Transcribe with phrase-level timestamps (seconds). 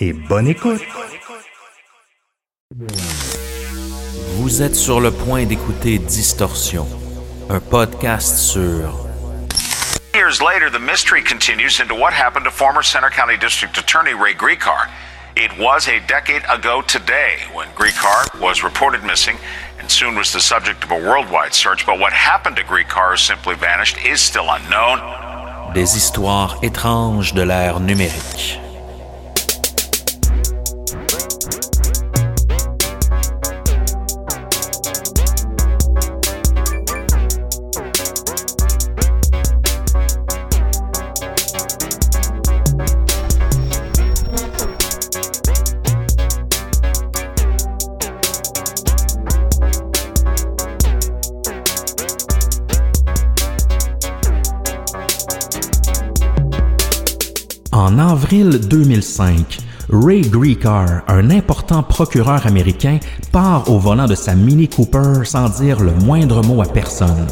[0.00, 0.80] et bonne écoute.
[4.36, 6.86] Vous êtes sur le point d'écouter Distorsion,
[7.48, 9.06] un podcast sur
[10.14, 14.34] Years later, the mystery continues into what happened to former Center County District Attorney Ray
[14.34, 14.88] Grecar.
[15.36, 19.36] It was a decade ago today when Grecar was reported missing
[19.78, 21.86] and soon was the subject of a worldwide search.
[21.86, 24.98] But what happened to Grecar, who simply vanished, is still unknown.
[25.74, 28.58] Des histoires étranges de l'ère numérique.
[58.30, 59.58] Avril 2005,
[59.88, 63.00] Ray Grecar, un important procureur américain,
[63.32, 67.26] part au volant de sa Mini Cooper sans dire le moindre mot à personne.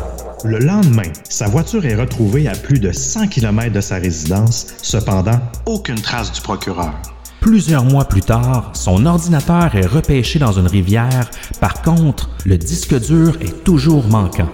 [0.45, 5.39] Le lendemain, sa voiture est retrouvée à plus de 100 km de sa résidence, cependant,
[5.67, 6.95] aucune trace du procureur.
[7.41, 11.31] Plusieurs mois plus tard, son ordinateur est repêché dans une rivière.
[11.61, 14.51] Par contre, le disque dur est toujours manquant.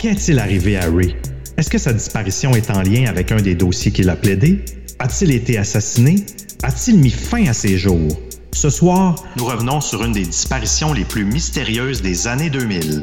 [0.00, 1.14] Qu'est-il arrivé à Ray?
[1.56, 4.64] Est-ce que sa disparition est en lien avec un des dossiers qu'il a plaidé?
[4.98, 6.24] A-t-il été assassiné?
[6.62, 8.16] A-t-il mis fin à ses jours?
[8.52, 13.00] Ce soir, nous revenons sur une des disparitions les plus mystérieuses des années 2000.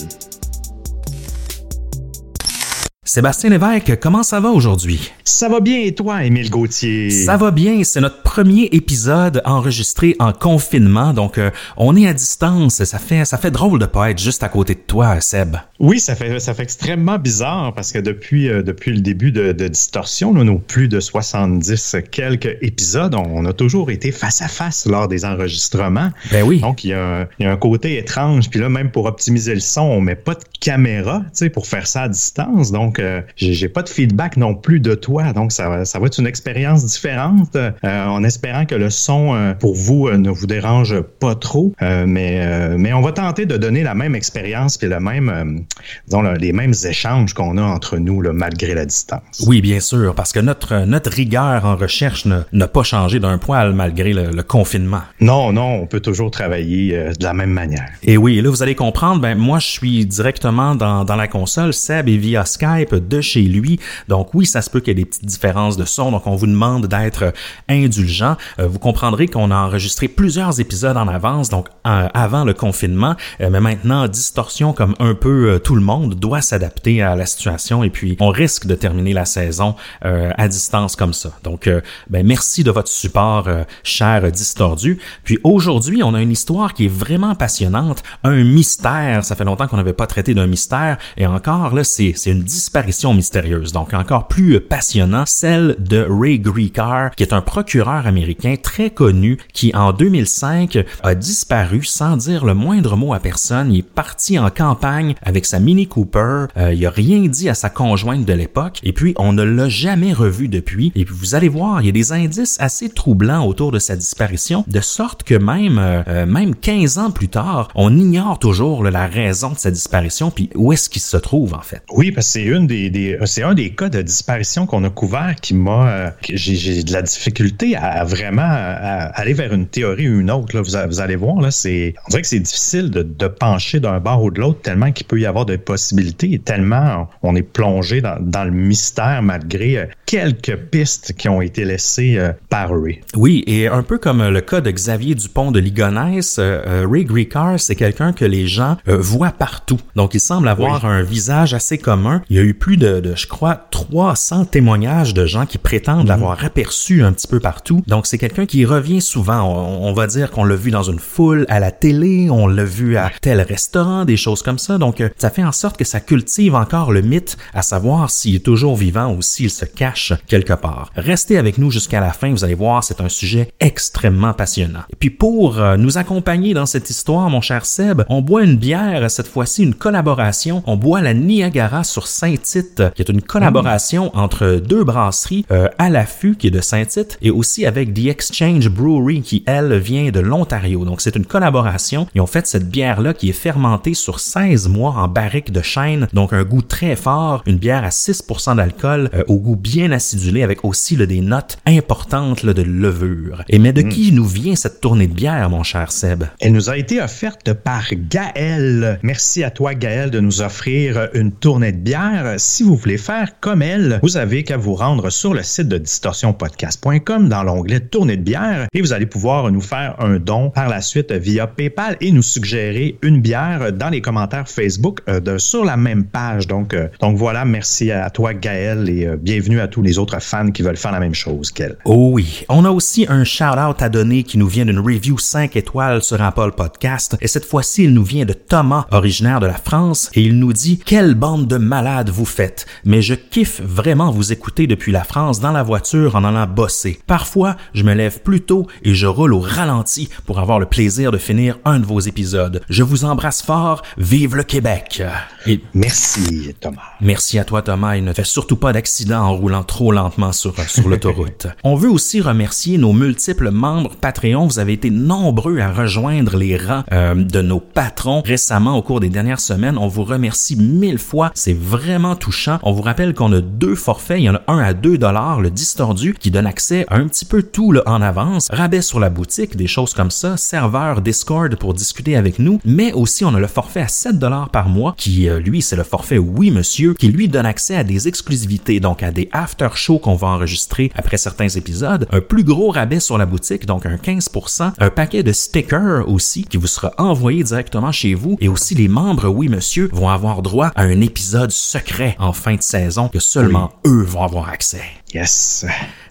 [3.14, 5.12] Sébastien Lévesque, comment ça va aujourd'hui?
[5.26, 7.10] Ça va bien et toi, Émile Gauthier?
[7.10, 12.14] Ça va bien, c'est notre premier épisode enregistré en confinement, donc euh, on est à
[12.14, 15.58] distance, ça fait ça fait drôle de pas être juste à côté de toi, Seb.
[15.82, 19.52] Oui, ça fait ça fait extrêmement bizarre parce que depuis euh, depuis le début de,
[19.52, 24.42] de Distorsion, là, nos plus de 70 quelques épisodes, on, on, a toujours été face
[24.42, 26.12] à face lors des enregistrements.
[26.32, 26.62] Ben oui.
[26.62, 29.04] Donc il y, a un, il y a un côté étrange, puis là même pour
[29.04, 32.72] optimiser le son, on met pas de caméra, tu sais, pour faire ça à distance.
[32.72, 33.01] Donc
[33.36, 36.28] j'ai pas de feedback non plus de toi, donc ça va ça va être une
[36.28, 37.56] expérience différente.
[37.56, 41.74] Euh, en espérant que le son euh, pour vous euh, ne vous dérange pas trop,
[41.82, 45.66] mais mais on va tenter de donner la même expérience puis le même
[46.08, 49.44] disons les mêmes échanges qu'on a entre nous là, malgré la distance.
[49.48, 53.74] Oui, bien sûr, parce que notre notre rigueur en recherche n'a pas changé d'un poil
[53.74, 55.02] malgré le, le, confinement.
[55.20, 57.88] Non, non, on peut toujours travailler de la même manière.
[58.04, 61.74] Et oui, là vous allez comprendre, ben moi je suis directement dans, dans la console,
[61.74, 65.04] Seb est via Skype de chez lui, donc oui, ça se peut qu'il y ait
[65.04, 67.34] des petites différences de son, donc on vous demande d'être
[67.70, 68.36] indulgent.
[68.60, 73.16] Euh, vous comprendrez qu'on a enregistré plusieurs épisodes en avance, donc euh, avant le confinement,
[73.42, 77.84] euh, mais maintenant, Distorsion, comme un peu tout le monde, doit s'adapter à la situation
[77.84, 81.32] et puis on risque de terminer la saison à distance comme ça.
[81.44, 81.70] Donc,
[82.10, 83.48] ben, merci de votre support,
[83.84, 85.00] cher Distordu.
[85.24, 89.24] Puis aujourd'hui, on a une histoire qui est vraiment passionnante, un mystère.
[89.24, 92.81] Ça fait longtemps qu'on n'avait pas traité d'un mystère et encore, là, c'est une disparition
[92.82, 98.56] disparition mystérieuse, donc encore plus passionnant, celle de Ray Grecar, qui est un procureur américain
[98.60, 103.72] très connu qui en 2005 a disparu sans dire le moindre mot à personne.
[103.72, 106.48] Il est parti en campagne avec sa Mini Cooper.
[106.58, 109.70] Euh, il a rien dit à sa conjointe de l'époque et puis on ne l'a
[109.70, 110.92] jamais revu depuis.
[110.96, 113.96] Et puis vous allez voir, il y a des indices assez troublants autour de sa
[113.96, 118.84] disparition, de sorte que même euh, euh, même 15 ans plus tard, on ignore toujours
[118.84, 121.84] la raison de sa disparition puis où est-ce qu'il se trouve en fait.
[121.92, 125.36] Oui, parce que c'est une des, c'est un des cas de disparition qu'on a couvert
[125.42, 130.56] qui m'a j'ai de la difficulté à vraiment aller vers une théorie ou une autre.
[130.56, 130.62] Là.
[130.62, 134.24] Vous, allez voir, là, c'est on dirait que c'est difficile de, de pencher d'un bord
[134.24, 138.02] ou de l'autre tellement qu'il peut y avoir de possibilités et tellement on est plongé
[138.02, 143.02] dans, dans le mystère malgré euh, quelques pistes qui ont été laissées euh, par Ray.
[143.16, 147.60] Oui, et un peu comme le cas de Xavier Dupont de Ligonnès, euh, Ray Gricard,
[147.60, 149.80] c'est quelqu'un que les gens voient partout.
[149.96, 152.22] Donc, il semble avoir un visage assez commun.
[152.30, 156.04] Il y a eu plus de, de je crois, 300 témoignages de gens qui prétendent
[156.04, 156.10] mhm.
[156.10, 157.82] l'avoir aperçu un petit peu partout.
[157.88, 159.42] Donc, c'est quelqu'un qui revient souvent.
[159.42, 162.64] On, on va dire qu'on l'a vu dans une foule à la télé, on l'a
[162.64, 164.78] vu à tel restaurant, des choses comme ça.
[164.78, 168.46] Donc, ça fait en sorte que ça cultive encore le mythe à savoir s'il est
[168.46, 170.92] toujours vivant ou s'il se cache quelque part.
[170.96, 174.82] Restez avec nous jusqu'à la fin, vous allez voir, c'est un sujet extrêmement passionnant.
[174.92, 178.58] Et puis pour euh, nous accompagner dans cette histoire, mon cher Seb, on boit une
[178.58, 180.62] bière, cette fois-ci une collaboration.
[180.68, 182.51] On boit la Niagara sur Saint-Tite,
[182.96, 187.32] qui est une collaboration entre deux brasseries, euh, à l'affût, qui est de Saint-Tite, et
[187.32, 190.86] aussi avec The Exchange Brewery, qui, elle, vient de l'Ontario.
[190.86, 192.08] Donc c'est une collaboration.
[192.16, 196.08] Ils ont fait cette bière-là qui est fermentée sur 16 mois en barrique de chêne,
[196.14, 200.44] donc un goût très fort, une bière à 6% d'alcool, euh, au goût bien acidulé,
[200.44, 203.44] avec aussi des notes importantes de levure.
[203.50, 203.90] Et mais de mm.
[203.90, 206.24] qui nous vient cette tournée de bière, mon cher Seb?
[206.40, 209.00] Elle nous a été offerte par Gaël.
[209.04, 212.31] Merci à toi, Gaël, de nous offrir une tournée de bière.
[212.38, 215.78] Si vous voulez faire comme elle, vous avez qu'à vous rendre sur le site de
[215.78, 220.70] distorsionpodcast.com dans l'onglet tournée de bière et vous allez pouvoir nous faire un don par
[220.70, 225.38] la suite via PayPal et nous suggérer une bière dans les commentaires Facebook euh, de,
[225.38, 226.48] sur la même page.
[226.48, 230.22] Donc, euh, donc voilà, merci à toi Gaël et euh, bienvenue à tous les autres
[230.22, 231.78] fans qui veulent faire la même chose qu'elle.
[231.86, 235.56] Oh oui, on a aussi un shout-out à donner qui nous vient d'une review 5
[235.56, 239.54] étoiles sur Apple Podcast et cette fois-ci il nous vient de Thomas, originaire de la
[239.54, 244.12] France et il nous dit quelle bande de malades vous faites, mais je kiffe vraiment
[244.12, 247.00] vous écouter depuis la France dans la voiture en allant bosser.
[247.08, 251.12] Parfois, je me lève plus tôt et je roule au ralenti pour avoir le plaisir
[251.12, 252.62] de finir un de vos épisodes.
[252.70, 255.04] Je vous embrasse fort, vive le Québec.
[255.48, 256.82] Et merci Thomas.
[257.02, 260.60] Merci à toi Thomas et ne fais surtout pas d'accident en roulant trop lentement sur,
[260.70, 261.48] sur l'autoroute.
[261.64, 264.48] On veut aussi remercier nos multiples membres Patreon.
[264.48, 269.00] Vous avez été nombreux à rejoindre les rangs euh, de nos patrons récemment au cours
[269.00, 269.78] des dernières semaines.
[269.78, 271.32] On vous remercie mille fois.
[271.34, 272.60] C'est vraiment touchant.
[272.64, 274.20] On vous rappelle qu'on a deux forfaits.
[274.20, 277.08] Il y en a un à 2 dollars, le distordu, qui donne accès à un
[277.08, 278.48] petit peu tout là, en avance.
[278.52, 280.38] Rabais sur la boutique, des choses comme ça.
[280.38, 282.60] Serveur Discord pour discuter avec nous.
[282.66, 285.76] Mais aussi, on a le forfait à 7 dollars par mois qui, euh, lui, c'est
[285.76, 290.00] le forfait Oui Monsieur, qui lui donne accès à des exclusivités, donc à des after-shows
[290.00, 293.96] qu'on va enregistrer après certains épisodes, un plus gros rabais sur la boutique, donc un
[293.96, 298.76] 15%, un paquet de stickers aussi qui vous sera envoyé directement chez vous, et aussi
[298.76, 303.08] les membres Oui Monsieur vont avoir droit à un épisode secret en fin de saison
[303.08, 304.84] que seulement eux vont avoir accès.
[305.14, 305.66] Yes.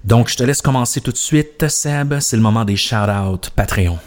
[0.04, 2.18] Donc, je te laisse commencer tout de suite, Seb.
[2.20, 3.98] C'est le moment des shout-outs Patreon.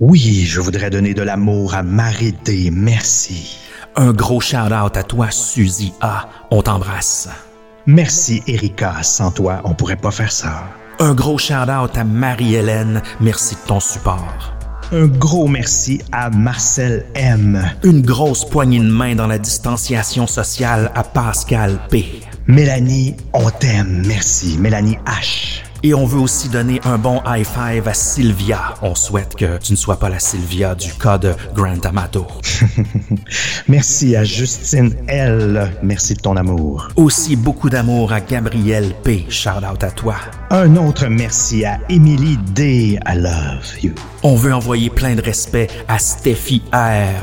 [0.00, 2.70] Oui, je voudrais donner de l'amour à Marie D.
[2.72, 3.56] Merci.
[3.96, 6.28] Un gros shout-out à toi, Suzy A.
[6.50, 7.28] On t'embrasse.
[7.86, 9.02] Merci, Erika.
[9.02, 10.64] Sans toi, on pourrait pas faire ça.
[10.98, 13.02] Un gros shout-out à Marie-Hélène.
[13.20, 14.56] Merci de ton support.
[14.92, 17.60] Un gros merci à Marcel M.
[17.82, 22.20] Une grosse poignée de main dans la distanciation sociale à Pascal P.
[22.46, 24.04] Mélanie, on t'aime.
[24.06, 24.56] Merci.
[24.58, 25.55] Mélanie H.
[25.86, 28.74] Et on veut aussi donner un bon high five à Sylvia.
[28.82, 32.26] On souhaite que tu ne sois pas la Sylvia du cas de Grand Amato.
[33.68, 35.70] Merci à Justine L.
[35.84, 36.88] Merci de ton amour.
[36.96, 39.26] Aussi beaucoup d'amour à Gabriel P.
[39.28, 40.16] Shout out à toi.
[40.50, 42.98] Un autre merci à Emily D.
[43.06, 43.92] I love you.
[44.24, 47.22] On veut envoyer plein de respect à Steffi R.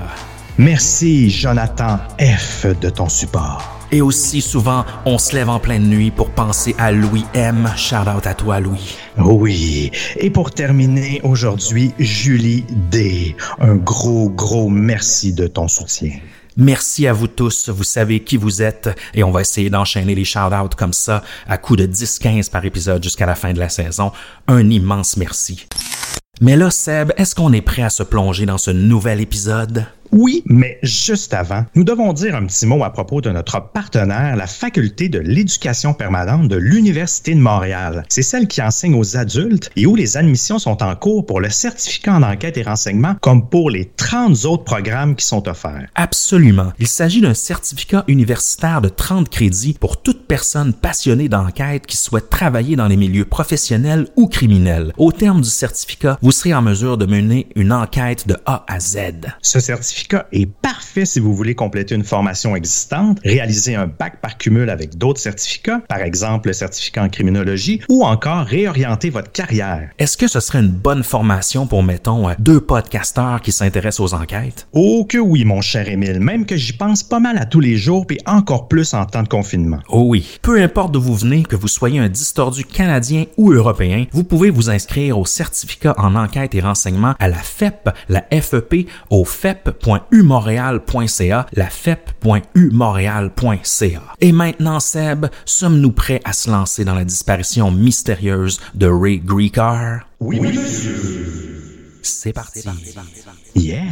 [0.58, 2.66] Merci Jonathan F.
[2.80, 3.73] de ton support.
[3.94, 7.72] Et aussi souvent, on se lève en pleine nuit pour penser à Louis M.
[7.78, 8.98] Shout out à toi, Louis.
[9.20, 9.92] Oui.
[10.18, 13.36] Et pour terminer, aujourd'hui, Julie D.
[13.60, 16.10] Un gros, gros merci de ton soutien.
[16.58, 20.26] Merci à vous tous, vous savez qui vous êtes et on va essayer d'enchaîner les
[20.26, 24.12] shout-outs comme ça à coup de 10-15 par épisode jusqu'à la fin de la saison.
[24.48, 25.68] Un immense merci.
[26.42, 29.86] Mais là, Seb, est-ce qu'on est prêt à se plonger dans ce nouvel épisode?
[30.12, 34.36] Oui, mais juste avant, nous devons dire un petit mot à propos de notre partenaire,
[34.36, 38.04] la Faculté de l'éducation permanente de l'Université de Montréal.
[38.10, 41.50] C'est celle qui enseigne aux adultes et où les admissions sont en cours pour le
[41.50, 45.88] certificat en enquête et renseignement comme pour les 30 autres programmes qui sont offerts.
[45.96, 46.74] Absolument.
[46.80, 52.30] Il s'agit d'un certificat universitaire de 30 crédits pour toute personne passionnée d'enquête qui souhaite
[52.30, 54.94] travailler dans les milieux professionnels ou criminels.
[54.98, 58.80] Au terme du certificat, vous serez en mesure de mener une enquête de A à
[58.80, 58.98] Z.
[59.42, 59.93] Ce certificat
[60.32, 64.98] est parfait si vous voulez compléter une formation existante, réaliser un bac par cumul avec
[64.98, 69.90] d'autres certificats, par exemple le certificat en criminologie, ou encore réorienter votre carrière.
[70.00, 74.68] Est-ce que ce serait une bonne formation pour, mettons, deux podcasteurs qui s'intéressent aux enquêtes?
[74.74, 77.78] Oh que oui, mon cher Émile, même que j'y pense pas mal à tous les
[77.78, 79.80] jours, puis encore plus en temps de confinement.
[79.90, 80.40] Oh oui.
[80.42, 84.50] Peu importe d'où vous venez, que vous soyez un distordu canadien ou européen, vous pouvez
[84.50, 89.24] vous inscrire au certificat en enquête et renseignement à la FEP, la FEP, au
[89.84, 94.02] fep.umontréal.ca, la fep.umontréal.ca.
[94.22, 100.08] Et maintenant, Seb, sommes-nous prêts à se lancer dans la disparition mystérieuse de Ray Greekar?
[100.20, 100.58] Oui, oui,
[102.02, 102.64] C'est parti.
[103.56, 103.84] Yeah.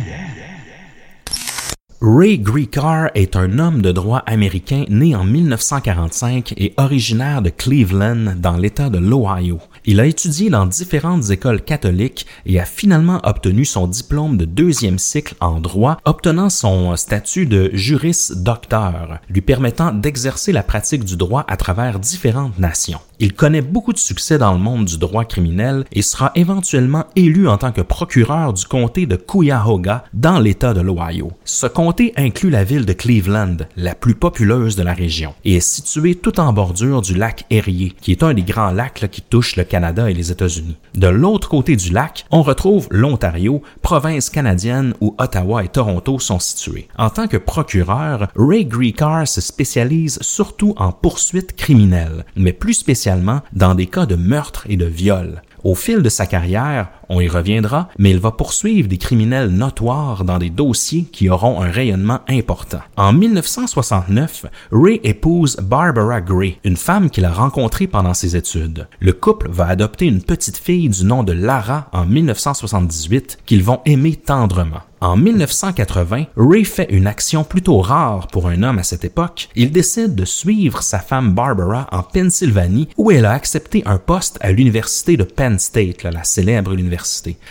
[2.04, 8.38] Ray Greekar est un homme de droit américain né en 1945 et originaire de Cleveland
[8.38, 9.60] dans l'État de l'Ohio.
[9.86, 15.00] Il a étudié dans différentes écoles catholiques et a finalement obtenu son diplôme de deuxième
[15.00, 21.18] cycle en droit, obtenant son statut de juris docteur, lui permettant d'exercer la pratique du
[21.18, 23.00] droit à travers différentes nations.
[23.24, 27.48] Il connaît beaucoup de succès dans le monde du droit criminel et sera éventuellement élu
[27.48, 31.32] en tant que procureur du comté de Cuyahoga dans l'État de l'Ohio.
[31.46, 35.60] Ce comté inclut la ville de Cleveland, la plus populeuse de la région, et est
[35.60, 39.56] situé tout en bordure du lac Erie, qui est un des grands lacs qui touche
[39.56, 40.78] le Canada et les États-Unis.
[40.96, 46.40] De l'autre côté du lac, on retrouve l'Ontario, province canadienne où Ottawa et Toronto sont
[46.40, 46.88] situés.
[46.98, 53.11] En tant que procureur, Ray Greekar se spécialise surtout en poursuites criminelles, mais plus spécialement
[53.54, 55.42] dans des cas de meurtre et de viol.
[55.64, 60.24] Au fil de sa carrière, on y reviendra, mais il va poursuivre des criminels notoires
[60.24, 62.80] dans des dossiers qui auront un rayonnement important.
[62.96, 68.88] En 1969, Ray épouse Barbara Gray, une femme qu'il a rencontrée pendant ses études.
[69.00, 73.82] Le couple va adopter une petite fille du nom de Lara en 1978 qu'ils vont
[73.86, 74.82] aimer tendrement.
[75.04, 79.50] En 1980, Ray fait une action plutôt rare pour un homme à cette époque.
[79.56, 84.38] Il décide de suivre sa femme Barbara en Pennsylvanie où elle a accepté un poste
[84.42, 87.01] à l'université de Penn State, la célèbre université.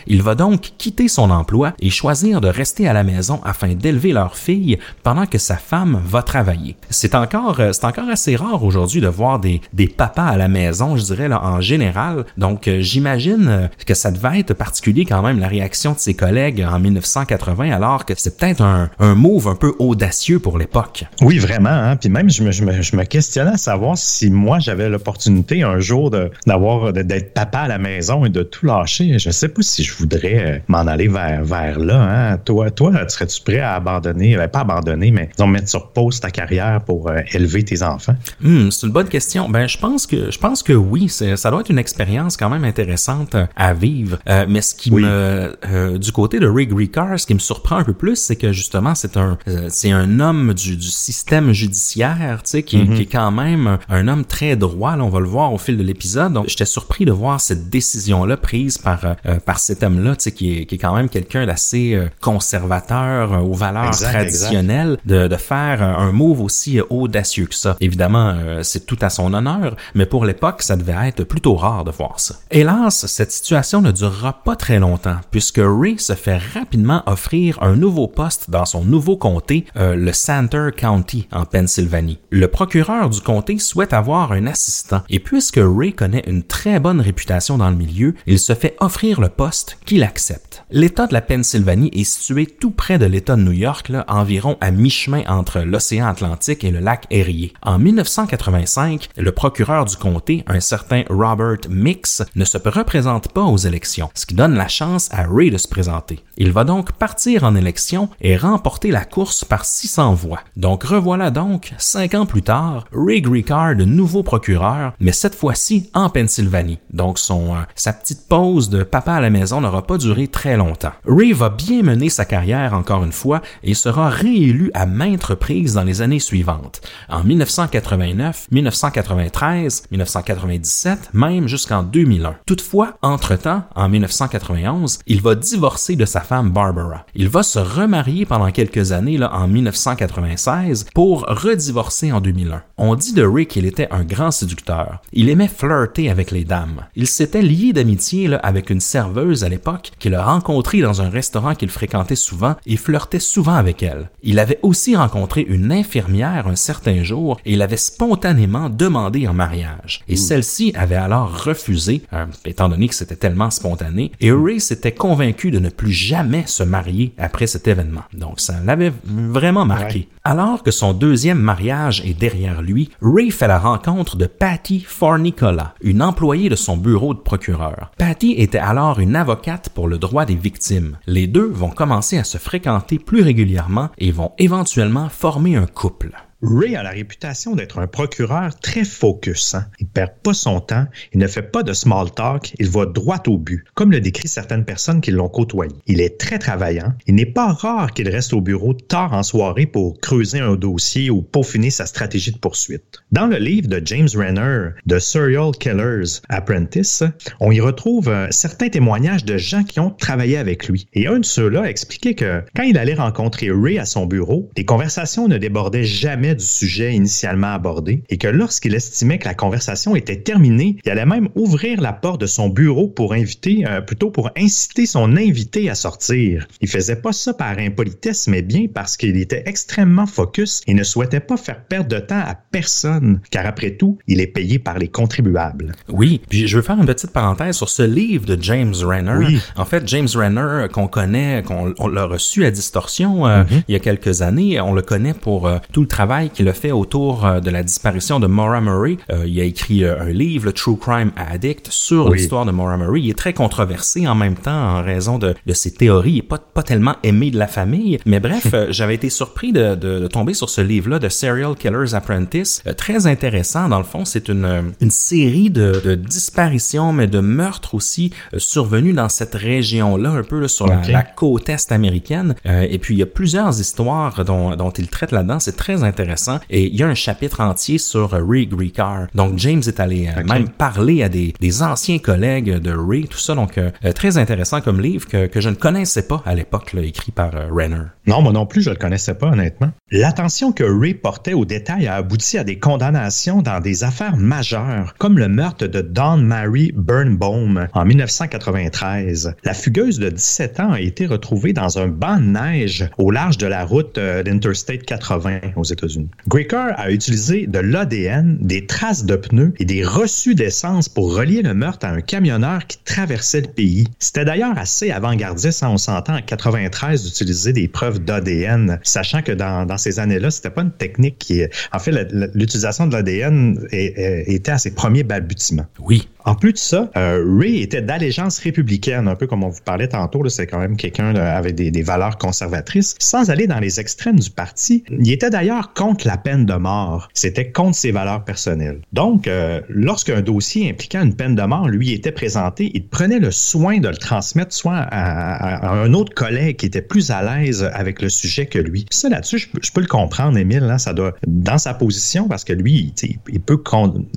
[0.07, 4.13] Il va donc quitter son emploi et choisir de rester à la maison afin d'élever
[4.13, 6.77] leur fille pendant que sa femme va travailler.
[6.91, 10.49] C'est encore, euh, c'est encore assez rare aujourd'hui de voir des, des papas à la
[10.49, 12.25] maison, je dirais là, en général.
[12.37, 16.15] Donc euh, j'imagine euh, que ça devait être particulier quand même la réaction de ses
[16.15, 21.05] collègues en 1980 alors que c'est peut-être un, un move un peu audacieux pour l'époque.
[21.23, 21.71] Oui, vraiment.
[21.71, 21.97] Hein?
[21.97, 25.63] Puis même, je me, je, me, je me questionnais à savoir si moi, j'avais l'opportunité
[25.63, 26.11] un jour
[26.47, 29.19] d'avoir, d'être papa à la maison et de tout lâcher.
[29.33, 32.01] Sais pas si je voudrais euh, m'en aller vers, vers là.
[32.33, 32.39] Hein?
[32.39, 36.31] Toi, toi, serais-tu prêt à abandonner, ben, pas abandonner, mais disons, mettre sur pause ta
[36.31, 38.15] carrière pour euh, élever tes enfants?
[38.41, 39.49] Hmm, c'est une bonne question.
[39.49, 41.09] Ben, je pense que, je pense que oui.
[41.09, 44.19] Ça doit être une expérience quand même intéressante à vivre.
[44.29, 45.03] Euh, mais ce qui Oui.
[45.03, 48.37] me, euh, du côté de Rig Ricard, ce qui me surprend un peu plus, c'est
[48.37, 52.89] que justement, c'est un, euh, c'est un homme du, du système judiciaire, tu sais, qui,
[52.91, 54.97] qui est quand même un, un homme très droit.
[54.97, 56.33] Là, on va le voir au fil de l'épisode.
[56.33, 60.33] Donc, j'étais surpris de voir cette décision-là prise par euh, par cet homme-là, tu sais,
[60.33, 64.99] qui est, qui est quand même quelqu'un d'assez euh, conservateur euh, aux valeurs Exact, traditionnelles,
[65.05, 67.77] de, de faire un move aussi audacieux que ça.
[67.81, 71.91] Évidemment, c'est tout à son honneur, mais pour l'époque, ça devait être plutôt rare de
[71.91, 72.37] voir ça.
[72.51, 77.77] Hélas, cette situation ne durera pas très longtemps, puisque Ray se fait rapidement offrir un
[77.77, 82.19] nouveau poste dans son nouveau comté, euh, le Santer County, en Pennsylvanie.
[82.31, 87.01] Le procureur du comté souhaite avoir un assistant, et puisque Ray connaît une très bonne
[87.01, 90.50] réputation dans le milieu, il se fait offrir le poste qu'il accepte.
[90.73, 94.57] L'État de la Pennsylvanie est situé tout près de l'État de New York, là, environ
[94.61, 97.53] à mi-chemin entre l'océan Atlantique et le lac Erie.
[97.63, 103.57] En 1985, le procureur du comté, un certain Robert Mix, ne se représente pas aux
[103.57, 106.21] élections, ce qui donne la chance à Ray de se présenter.
[106.37, 110.41] Il va donc partir en élection et remporter la course par 600 voix.
[110.57, 115.91] Donc revoilà donc, cinq ans plus tard, Ray Ricard de nouveau procureur, mais cette fois-ci
[115.95, 116.79] en Pennsylvanie.
[116.93, 120.57] Donc son, euh, sa petite pause de papa à la maison n'aura pas duré très
[120.57, 120.60] longtemps.
[121.07, 125.75] Ray va bien mener sa carrière encore une fois et sera réélu à maintes reprises
[125.75, 126.81] dans les années suivantes.
[127.09, 132.37] En 1989, 1993, 1997, même jusqu'en 2001.
[132.47, 137.07] Toutefois, entre-temps, en 1991, il va divorcer de sa femme Barbara.
[137.15, 142.63] Il va se remarier pendant quelques années là, en 1996 pour redivorcer en 2001.
[142.77, 145.01] On dit de Ray qu'il était un grand séducteur.
[145.13, 146.87] Il aimait flirter avec les dames.
[146.97, 151.55] Il s'était lié d'amitié avec une serveuse à l'époque qu'il a rencontrée dans un restaurant
[151.55, 154.11] qu'il fréquentait souvent et flirtait souvent avec elle.
[154.23, 160.03] Il avait aussi rencontré une infirmière un certain jour et l'avait spontanément demandé en mariage.
[160.09, 164.93] Et celle-ci avait alors refusé, euh, étant donné que c'était tellement spontané, et Ray s'était
[164.93, 168.03] convaincu de ne plus jamais se marier après cet événement.
[168.13, 170.09] Donc ça l'avait vraiment marqué.
[170.25, 175.75] Alors que son deuxième mariage est derrière lui, Ray fait la rencontre de Patty Fornicola,
[175.81, 177.91] une employée de son bureau de procureur.
[177.97, 180.99] Patty était alors une avocate pour le droit des victimes.
[181.07, 186.17] Les deux vont commencer à se fréquenter plus régulièrement et vont éventuellement former un couple.
[186.43, 189.55] Ray a la réputation d'être un procureur très focus.
[189.55, 189.67] Hein.
[189.79, 193.23] Il perd pas son temps, il ne fait pas de small talk, il va droit
[193.27, 195.73] au but, comme le décrit certaines personnes qui l'ont côtoyé.
[195.87, 196.95] Il est très travaillant.
[197.07, 201.11] Il n'est pas rare qu'il reste au bureau tard en soirée pour creuser un dossier
[201.11, 203.03] ou peaufiner sa stratégie de poursuite.
[203.13, 207.03] Dans le livre de James Renner, The Serial Killer's Apprentice,
[207.41, 210.87] on y retrouve euh, certains témoignages de gens qui ont travaillé avec lui.
[210.95, 214.65] Et un de ceux-là expliquait que quand il allait rencontrer Ray à son bureau, les
[214.65, 219.97] conversations ne débordaient jamais du sujet initialement abordé et que lorsqu'il estimait que la conversation
[219.97, 224.11] était terminée, il allait même ouvrir la porte de son bureau pour inviter, euh, plutôt
[224.11, 226.47] pour inciter son invité à sortir.
[226.61, 230.83] Il faisait pas ça par impolitesse, mais bien parce qu'il était extrêmement focus et ne
[230.83, 234.79] souhaitait pas faire perdre de temps à personne, car après tout, il est payé par
[234.79, 235.73] les contribuables.
[235.89, 239.39] Oui, puis je veux faire une petite parenthèse sur ce livre de James Renner.
[239.57, 243.63] En fait, James Renner, qu'on connaît, qu'on l'a reçu à Distorsion euh, mm-hmm.
[243.69, 246.53] il y a quelques années, on le connaît pour euh, tout le travail qu'il a
[246.53, 248.99] fait autour euh, de la disparition de Maura Murray.
[249.11, 253.01] Euh, il a écrit euh, un livre, True Crime Addict, sur l'histoire de Maura Murray.
[253.01, 256.13] Il est très controversé en même temps en raison de, de ses théories.
[256.13, 257.99] Il est pas, pas tellement aimé de la famille.
[258.05, 261.95] Mais bref, j'avais été surpris de, de, de, tomber sur ce livre-là de Serial Killer's
[261.95, 262.63] Apprentice.
[262.77, 263.69] très intéressant.
[263.69, 268.95] Dans le fond, c'est une, une série de, de, disparitions, mais de meurtres aussi survenus
[268.95, 272.35] dans cette région-là, un peu là, sur la, la, côte est américaine.
[272.45, 275.39] et puis, il y a plusieurs histoires dont, dont il traite là-dedans.
[275.39, 276.10] C'est très intéressant
[276.49, 279.07] et il y a un chapitre entier sur euh, Ray Griecar.
[279.15, 283.19] Donc James est allé euh, même parler à des, des, anciens collègues de Ray, tout
[283.19, 283.35] ça.
[283.35, 287.13] Donc euh, très intéressant comme livre que, que, je ne connaissais pas à l'époque, écrit
[287.13, 287.83] par Renner.
[288.07, 289.71] Non, moi non plus, je le connaissais pas, honnêtement.
[289.91, 294.95] L'attention que Ray portait aux détails a abouti à des condamnations dans des affaires majeures,
[294.99, 299.35] comme le meurtre de Dawn Mary Burnbaum en 1993.
[299.45, 303.39] La fugueuse de 17 ans a été retrouvée dans un banc de neige au large
[303.39, 306.00] de la route d'Interstate 80 aux États-Unis.
[306.01, 306.73] États-Unis.
[306.77, 311.55] a utilisé de l'ADN, des traces de pneus et des reçus d'essence pour relier le
[311.55, 313.89] meurtre à un camionneur qui traversait le pays.
[313.99, 319.33] C'était d'ailleurs assez avant-gardiste, hein, on s'entend en 93 d'utiliser des preuves d'ADN, sachant que
[319.33, 321.43] dans, dans ces années-là, c'était pas une technique qui...
[321.73, 321.93] En fait,
[322.35, 325.67] l'utilisation de l'ADN était à ses premiers balbutiements.
[325.79, 326.09] Oui.
[326.25, 329.89] En plus de ça, euh, Ray était d'allégeance républicaine, un peu comme on vous parlait
[329.89, 334.19] tantôt, c'est quand même quelqu'un avec des, des, valeurs conservatrices, sans aller dans les extrêmes
[334.19, 334.85] du parti.
[334.91, 337.09] Il était d'ailleurs contre la peine de mort.
[337.15, 338.81] C'était contre ses valeurs personnelles.
[338.93, 343.31] Donc, euh, lorsqu'un dossier impliquant une peine de mort lui était présenté, il prenait le
[343.31, 348.03] soin de le transmettre soit à, un autre collègue qui était plus à l'aise avec
[348.03, 348.87] le sujet que lui.
[348.91, 352.53] Ça là-dessus, je, peux le comprendre, Émile, là, ça doit dans sa position parce que
[352.53, 352.93] lui,
[353.29, 353.63] il peut,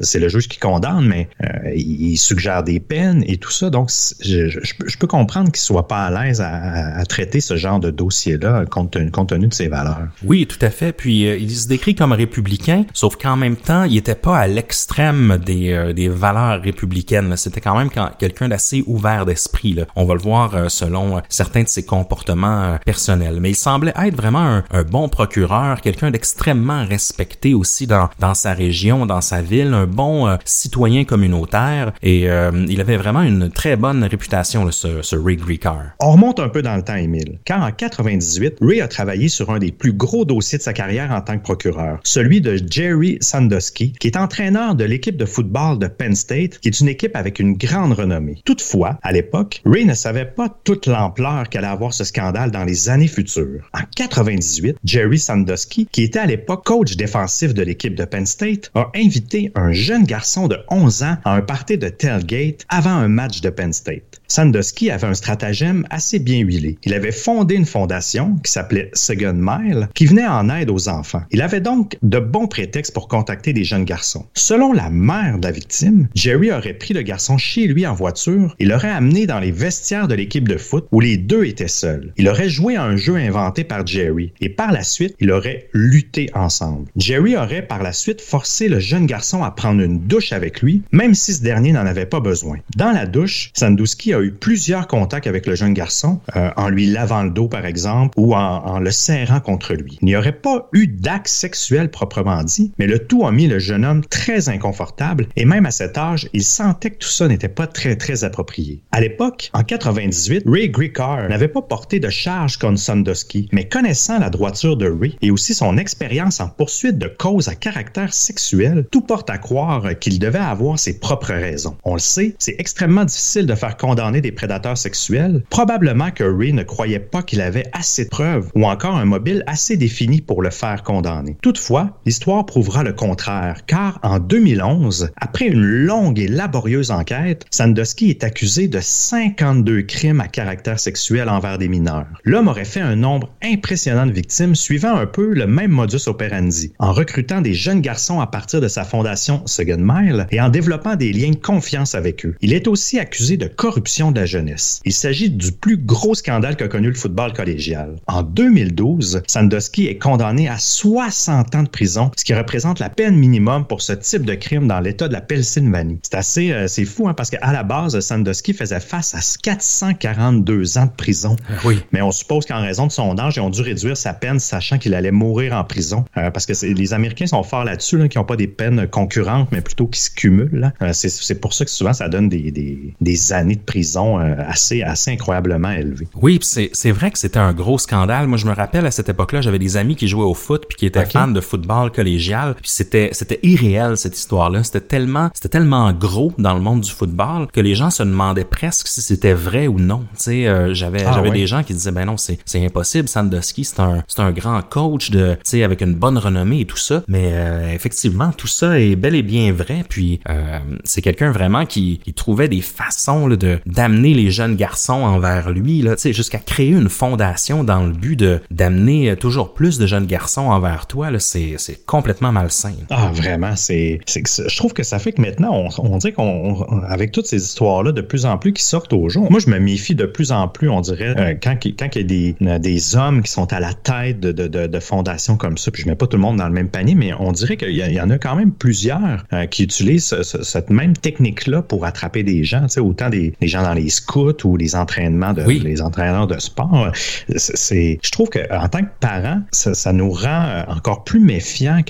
[0.01, 3.69] c'est le juge qui condamne, mais euh, il suggère des peines et tout ça.
[3.69, 3.89] Donc,
[4.21, 8.91] je, peux comprendre qu'il soit pas à l'aise à, traiter ce genre de dossier-là compte,
[8.91, 10.07] tenu de ses valeurs.
[10.25, 10.93] Oui, tout à fait.
[10.93, 14.47] Puis, euh, il se décrit comme républicain, sauf qu'en même temps, il était pas à
[14.47, 17.35] l'extrême des, euh, valeurs républicaines.
[17.37, 19.77] C'était quand même quelqu'un d'assez ouvert d'esprit.
[19.95, 23.39] On va le voir euh, selon certains de ses comportements personnels.
[23.39, 29.05] Mais il semblait être vraiment un, bon procureur, quelqu'un d'extrêmement respecté aussi dans sa région,
[29.05, 34.03] dans sa ville, un bon citoyen communautaire et euh, il avait vraiment une très bonne
[34.03, 35.91] réputation, ce, Ray Griecar.
[35.99, 37.39] On remonte un peu dans le temps, Emile.
[37.45, 41.11] Car en 98, Ray a travaillé sur un des plus gros dossiers de sa carrière
[41.11, 45.79] en tant que procureur, celui de Jerry Sandusky, qui est entraîneur de l'équipe de football
[45.79, 48.41] de Penn State, qui est une équipe avec une grande renommée.
[48.45, 52.89] Toutefois, à l'époque, Ray ne savait pas toute l'ampleur qu'allait avoir ce scandale dans les
[52.89, 53.69] années futures.
[53.73, 58.71] En 98, Jerry Sandusky, qui était à l'époque coach défensif de l'équipe de Penn State,
[58.75, 63.07] a invité un jeune garçon de 11 ans à un party de tailgate avant un
[63.07, 64.22] match de Penn State.
[64.33, 66.79] Sandusky avait un stratagème assez bien huilé.
[66.85, 71.21] Il avait fondé une fondation qui s'appelait Second Mile, qui venait en aide aux enfants.
[71.29, 74.25] Il avait donc de bons prétextes pour contacter des jeunes garçons.
[74.33, 78.55] Selon la mère de la victime, Jerry aurait pris le garçon chez lui en voiture
[78.57, 82.11] et l'aurait amené dans les vestiaires de l'équipe de foot où les deux étaient seuls.
[82.17, 85.69] Il aurait joué à un jeu inventé par Jerry et par la suite, il aurait
[85.73, 86.87] lutté ensemble.
[86.97, 90.81] Jerry aurait par la suite forcé le jeune garçon à prendre une douche avec lui,
[90.91, 92.57] même si ce dernier n'en avait pas besoin.
[92.75, 96.87] Dans la douche, Sandusky a eu plusieurs contacts avec le jeune garçon, euh, en lui
[96.87, 99.97] lavant le dos par exemple, ou en, le serrant contre lui.
[100.01, 103.59] Il n'y aurait pas eu d'acte sexuel proprement dit, mais le tout a mis le
[103.59, 107.47] jeune homme très inconfortable et même à cet âge, il sentait que tout ça n'était
[107.47, 108.81] pas très très approprié.
[108.91, 114.19] À l'époque, en 98, Ray Gricar n'avait pas porté de charge contre Sandusky, mais connaissant
[114.19, 118.85] la droiture de Ray et aussi son expérience en poursuite de causes à caractère sexuel,
[118.91, 121.75] tout porte à croire qu'il devait avoir ses propres raisons.
[121.83, 125.43] On le sait, c'est extrêmement difficile de faire condamner des prédateurs sexuels.
[125.49, 129.43] Probablement que Ray ne croyait pas qu'il avait assez de preuves ou encore un mobile
[129.47, 131.37] assez défini pour le faire condamner.
[131.41, 138.09] Toutefois, l'histoire prouvera le contraire, car en 2011, après une longue et laborieuse enquête, Sandusky
[138.09, 142.07] est accusé de 52 crimes à caractère sexuel envers des mineurs.
[142.23, 146.73] L'homme aurait fait un nombre impressionnant de victimes suivant un peu le même modus operandi,
[146.79, 150.95] en recrutant des jeunes garçons à partir de sa fondation Second Mile et en développant
[150.95, 152.35] des liens de confiance avec eux.
[152.41, 154.81] Il est aussi accusé de corruption de la jeunesse.
[154.85, 157.95] Il s'agit du plus gros scandale qu'a connu le football collégial.
[158.07, 163.15] En 2012, Sandusky est condamné à 60 ans de prison, ce qui représente la peine
[163.15, 165.99] minimum pour ce type de crime dans l'État de la Pennsylvanie.
[166.01, 170.77] C'est assez, euh, c'est fou, hein, parce qu'à la base, Sandusky faisait face à 442
[170.79, 171.35] ans de prison.
[171.47, 171.79] Ah Oui.
[171.91, 174.79] Mais on suppose qu'en raison de son âge, ils ont dû réduire sa peine, sachant
[174.79, 176.03] qu'il allait mourir en prison.
[176.17, 179.49] Euh, parce que les Américains sont forts là-dessus, là, qui n'ont pas des peines concurrentes,
[179.51, 180.73] mais plutôt qui se cumulent.
[180.81, 183.82] Euh, c'est, c'est pour ça que souvent, ça donne des, des, des années de prison
[183.83, 185.73] euh, assez, assez incroyablement.
[186.21, 188.27] Oui, c'est c'est vrai que c'était un gros scandale.
[188.27, 190.77] Moi, je me rappelle à cette époque-là, j'avais des amis qui jouaient au foot puis
[190.77, 191.11] qui étaient Ok.
[191.11, 192.55] fans de football collégial.
[192.55, 194.63] Puis c'était c'était irréel cette histoire-là.
[194.63, 198.45] C'était tellement c'était tellement gros dans le monde du football que les gens se demandaient
[198.45, 200.01] presque si c'était vrai ou non.
[200.15, 203.07] Tu sais, euh, j'avais Ah, j'avais des gens qui disaient ben non, c'est c'est impossible.
[203.07, 206.65] Sandusky, c'est un c'est un grand coach de tu sais avec une bonne renommée et
[206.65, 207.03] tout ça.
[207.07, 209.83] Mais euh, effectivement, tout ça est bel et bien vrai.
[209.87, 214.55] Puis euh, c'est quelqu'un vraiment qui, qui trouvait des façons là, de d'amener les jeunes
[214.55, 219.77] garçons envers lui là, jusqu'à créer une fondation dans le but de d'amener toujours plus
[219.77, 222.73] de jeunes garçons envers toi là, c'est c'est complètement malsain.
[222.89, 226.79] Ah, vraiment, c'est, je trouve que ça fait que maintenant, on, on dirait qu'on, on-
[226.83, 229.29] avec toutes ces histoires-là, de plus en plus qui sortent au jour.
[229.31, 232.03] Moi, je me méfie de plus en plus, on dirait, euh, quand, quand il y
[232.03, 235.71] a des, des hommes qui sont à la tête de, de, de, fondations comme ça,
[235.71, 237.71] puis je mets pas tout le monde dans le même panier, mais on dirait qu'il
[237.71, 241.85] y, en a quand même plusieurs euh, qui utilisent ce- ce- cette même technique-là pour
[241.85, 245.59] attraper des gens, autant des, des gens dans les scouts ou les entraînements de, Oui.
[245.63, 246.91] les entraîneurs de sport.
[247.35, 251.19] C'est, je trouve que en tant que parent, ça, ça nous rend euh, encore plus
[251.19, 251.81] méfiants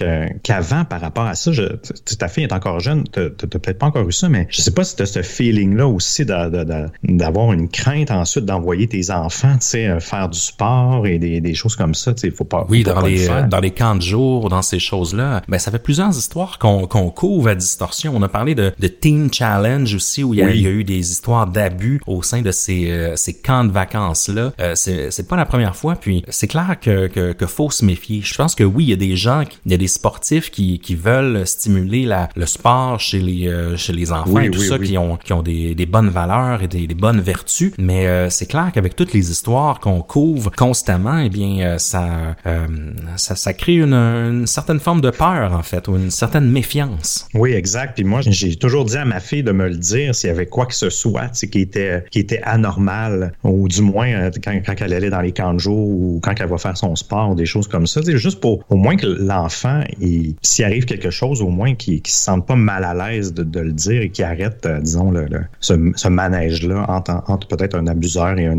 [0.43, 1.51] qu'avant par rapport à ça.
[1.51, 1.63] Je,
[2.17, 4.83] ta fille est encore jeune, t'as peut-être pas encore eu ça, mais je sais pas
[4.83, 6.25] si tu as ce feeling-là aussi
[7.03, 11.41] d'avoir une crainte ensuite d'envoyer tes enfants, tu sais, euh, faire du sport et des,
[11.41, 12.13] des choses comme ça.
[12.13, 12.65] Tu sais, faut pas.
[12.69, 13.47] Oui, faut dans pas les, faire.
[13.47, 17.09] dans les camps de jour, dans ces choses-là, ben ça fait plusieurs histoires qu'on qu'on
[17.09, 18.13] couvre à Distorsion.
[18.15, 20.51] On a parlé de, de Teen Challenge aussi, où il y, a, Oui.
[20.55, 23.71] il y a eu des histoires d'abus au sein de ces, euh, ces camps de
[23.71, 24.54] vacances-là.
[24.60, 27.86] Euh, c'est c'est pas la première fois, puis c'est clair que, que, que faut se
[27.86, 28.21] méfier.
[28.23, 30.80] Je pense que oui, il y a des gens, il y a des sportifs qui,
[30.80, 34.60] qui veulent stimuler la, le sport chez les, euh, chez les enfants Oui, et tout
[34.60, 34.88] oui, ça, oui.
[34.88, 37.71] qui ont, qui ont des, des bonnes valeurs et des, des bonnes vertus.
[37.78, 42.36] Mais euh, c'est clair qu'avec toutes les histoires qu'on couvre constamment, eh bien, euh, ça,
[42.45, 42.67] euh,
[43.15, 47.28] ça, ça crée une, une certaine forme de peur, en fait, ou une certaine méfiance.
[47.34, 47.95] Oui, exact.
[47.95, 50.47] Puis moi, j'ai toujours dit à ma fille de me le dire s'il y avait
[50.47, 54.73] quoi que ce soit qui était, qui était anormal, ou du moins euh, quand, quand
[54.81, 57.45] elle allait dans les camps de jour ou quand elle va faire son sport des
[57.45, 58.01] choses comme ça.
[58.01, 61.95] Sais, Juste pour au moins que l'enfant, il- s'il arrive quelque chose, au moins qu'il
[62.03, 64.79] ne se sente pas mal à l'aise de, de le dire et qu'il arrête, euh,
[64.79, 68.49] disons, le, le- ce, ce manège-là entre, entre peut-être un abuseur et,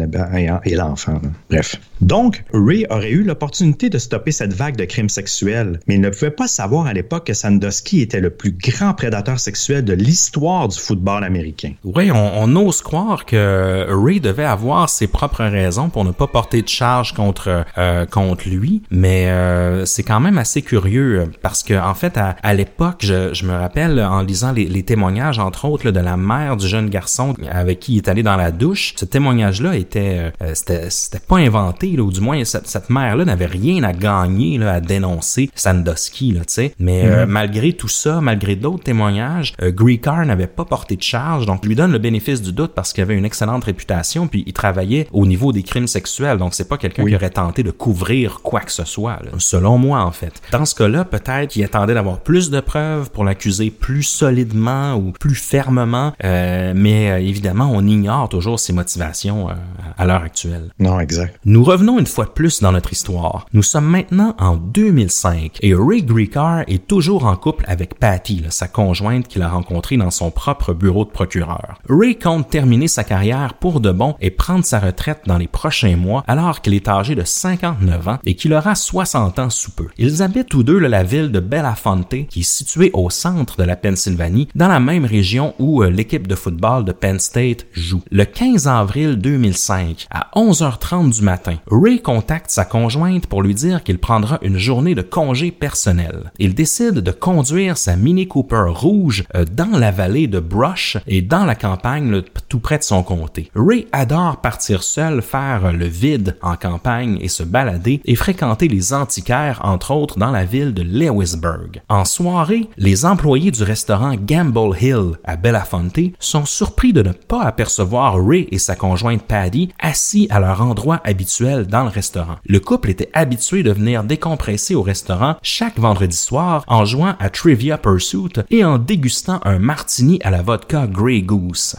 [0.64, 1.20] et, l'enfant.
[1.50, 1.76] Bref.
[2.00, 6.10] Donc, Ray aurait eu l'opportunité de stopper cette vague de crimes sexuels, mais il ne
[6.10, 10.68] pouvait pas savoir à l'époque que Sandusky était le plus grand prédateur sexuel de l'histoire
[10.68, 11.72] du football américain.
[11.84, 16.62] Oui, on ose croire que Ray devait avoir ses propres raisons pour ne pas porter
[16.62, 21.74] de charge contre euh, contre lui, mais euh, c'est quand même assez curieux parce que
[21.74, 25.64] en fait à, à l'époque, je, je me rappelle en lisant les, les témoignages entre
[25.64, 28.50] autres là, de la mère du jeune garçon avec qui il est allé dans la
[28.50, 32.90] douche, ce témoignage-là était euh, c'était c'était pas inventé là, ou du moins cette, cette
[32.90, 37.72] mère-là n'avait rien à gagner là, à dénoncer Sandusky là, tu sais, mais euh, malgré
[37.72, 41.92] tout ça, malgré d'autres témoignages, euh, Greekar n'avait pas porté de charge, donc lui donne
[41.92, 45.26] le bénéfice du doute doute parce qu'il avait une excellente réputation, puis il travaillait au
[45.26, 46.38] niveau des crimes sexuels.
[46.38, 50.00] Donc, c'est pas quelqu'un qui aurait tenté de couvrir quoi que ce soit, selon moi,
[50.00, 50.42] en fait.
[50.52, 55.12] Dans ce cas-là, peut-être qu'il attendait d'avoir plus de preuves pour l'accuser plus solidement ou
[55.12, 59.54] plus fermement, euh, mais euh, évidemment, on ignore toujours ses motivations euh,
[59.96, 60.70] à l'heure actuelle.
[60.78, 61.38] Non, exact.
[61.44, 63.46] Nous revenons une fois de plus dans notre histoire.
[63.52, 68.68] Nous sommes maintenant en 2005 et Ray Griecar est toujours en couple avec Patty, sa
[68.68, 71.78] conjointe qu'il a rencontrée dans son propre bureau de procureur.
[71.88, 75.96] Ray compte terminer sa carrière pour de bon et prendre sa retraite dans les prochains
[75.96, 79.88] mois alors qu'il est âgé de 59 ans et qu'il aura 60 ans sous peu.
[79.98, 83.74] Ils habitent tous deux la ville de Belafonte qui est située au centre de la
[83.74, 88.02] Pennsylvanie dans la même région où euh, l'équipe de football de Penn State joue.
[88.12, 93.82] Le 15 avril 2005 à 11h30 du matin, Ray contacte sa conjointe pour lui dire
[93.82, 96.30] qu'il prendra une journée de congé personnel.
[96.38, 101.20] Il décide de conduire sa Mini Cooper rouge euh, dans la vallée de Brush et
[101.20, 103.50] dans la campagne tout près de son comté.
[103.54, 108.92] Ray adore partir seul faire le vide en campagne et se balader et fréquenter les
[108.92, 111.82] antiquaires entre autres dans la ville de Lewisburg.
[111.88, 117.42] En soirée, les employés du restaurant Gamble Hill à Belafonte sont surpris de ne pas
[117.42, 122.36] apercevoir Ray et sa conjointe Paddy assis à leur endroit habituel dans le restaurant.
[122.46, 127.30] Le couple était habitué de venir décompresser au restaurant chaque vendredi soir en jouant à
[127.30, 131.76] Trivia Pursuit et en dégustant un martini à la vodka Grey Goose.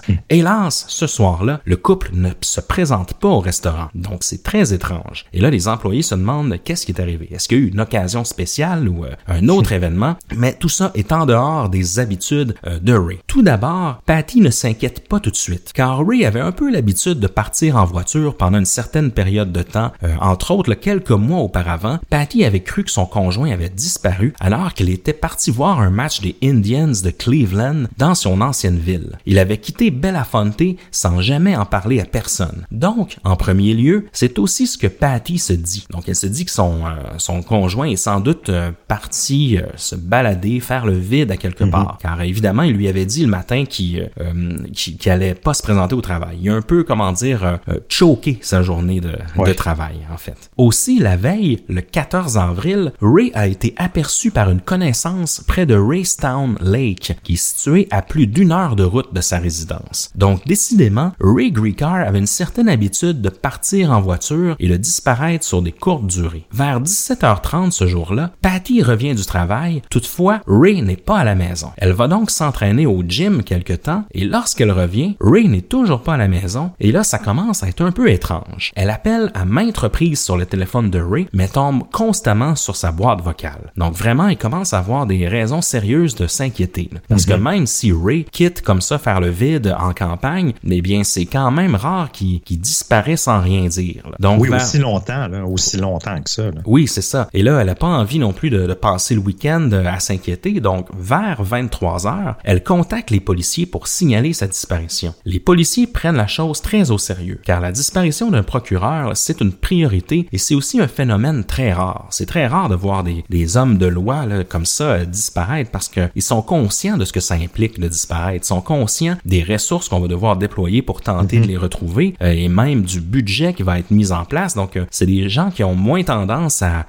[0.70, 5.26] Ce soir-là, le couple ne se présente pas au restaurant, donc c'est très étrange.
[5.34, 7.28] Et là, les employés se demandent qu'est-ce qui est arrivé?
[7.32, 10.16] Est-ce qu'il y a eu une occasion spéciale ou euh, un autre événement?
[10.36, 13.20] Mais tout ça est en dehors des habitudes euh, de Ray.
[13.28, 17.20] Tout d'abord, Patty ne s'inquiète pas tout de suite, car Ray avait un peu l'habitude
[17.20, 19.92] de partir en voiture pendant une certaine période de temps.
[20.04, 24.74] Euh, entre autres, quelques mois auparavant, Patty avait cru que son conjoint avait disparu alors
[24.74, 29.18] qu'il était parti voir un match des Indians de Cleveland dans son ancienne ville.
[29.26, 30.45] Il avait quitté Belafonte
[30.92, 32.66] sans jamais en parler à personne.
[32.72, 35.86] Donc, en premier lieu, c'est aussi ce que Patty se dit.
[35.90, 38.52] Donc, elle se dit que son, euh, son conjoint est sans doute
[38.88, 41.72] parti se balader, faire le vide à quelque mhm.
[41.72, 41.98] part.
[42.02, 45.96] Car évidemment, il lui avait dit le matin qu'il euh, qu allait pas se présenter
[45.96, 46.38] au travail.
[46.42, 50.18] Il a un peu, comment dire, euh, euh, choqué sa journée de, de, travail, en
[50.18, 50.50] fait.
[50.58, 55.76] Aussi, la veille, le 14 avril, Ray a été aperçu par une connaissance près de
[55.76, 60.12] Raystown Lake, qui est situé à plus d'une heure de route de sa résidence.
[60.16, 65.46] Donc, décidément, Ray Griecar avait une certaine habitude de partir en voiture et de disparaître
[65.46, 66.46] sur des courtes durées.
[66.52, 69.82] Vers 17h30 ce jour-là, Patty revient du travail.
[69.90, 71.72] Toutefois, Ray n'est pas à la maison.
[71.78, 76.16] Elle va donc s'entraîner au gym quelque temps et lorsqu'elle revient, Ray n'est toujours pas
[76.16, 78.72] à la maison et là ça commence à être un peu étrange.
[78.76, 82.92] Elle appelle à maintes reprises sur le téléphone de Ray mais tombe constamment sur sa
[82.92, 83.72] boîte vocale.
[83.78, 86.90] Donc vraiment, il commence à avoir des raisons sérieuses de s'inquiéter.
[87.10, 87.44] Parce que mhm.
[87.44, 90.25] même si Ray quitte comme ça faire le vide en campagne,
[90.70, 94.10] eh bien c'est quand même rare qu'il disparaît sans rien dire.
[94.20, 96.44] Donc oui, aussi longtemps, là, aussi longtemps que ça.
[96.66, 97.28] Oui, c'est ça.
[97.34, 100.60] Et là, elle a pas envie non plus de, de passer le week-end à s'inquiéter.
[100.60, 105.14] Donc vers 23 heures, elle contacte les policiers pour signaler sa disparition.
[105.26, 109.54] Les policiers prennent la chose très au sérieux, car la disparition d'un procureur, c'est une
[109.54, 112.08] priorité et c'est aussi un phénomène très rare.
[112.10, 115.72] C'est très rare de voir des, des hommes de loi là, comme ça euh, disparaître
[115.72, 119.44] parce qu'ils sont conscients de ce que ça implique de disparaître, ils sont conscients des
[119.44, 121.50] ressources qu'on va devoir déployer pour tenter de mhm.
[121.50, 124.56] les retrouver euh, et même du budget qui va être mis en place.
[124.56, 126.86] Donc, euh, c'est des gens qui ont moins tendance à,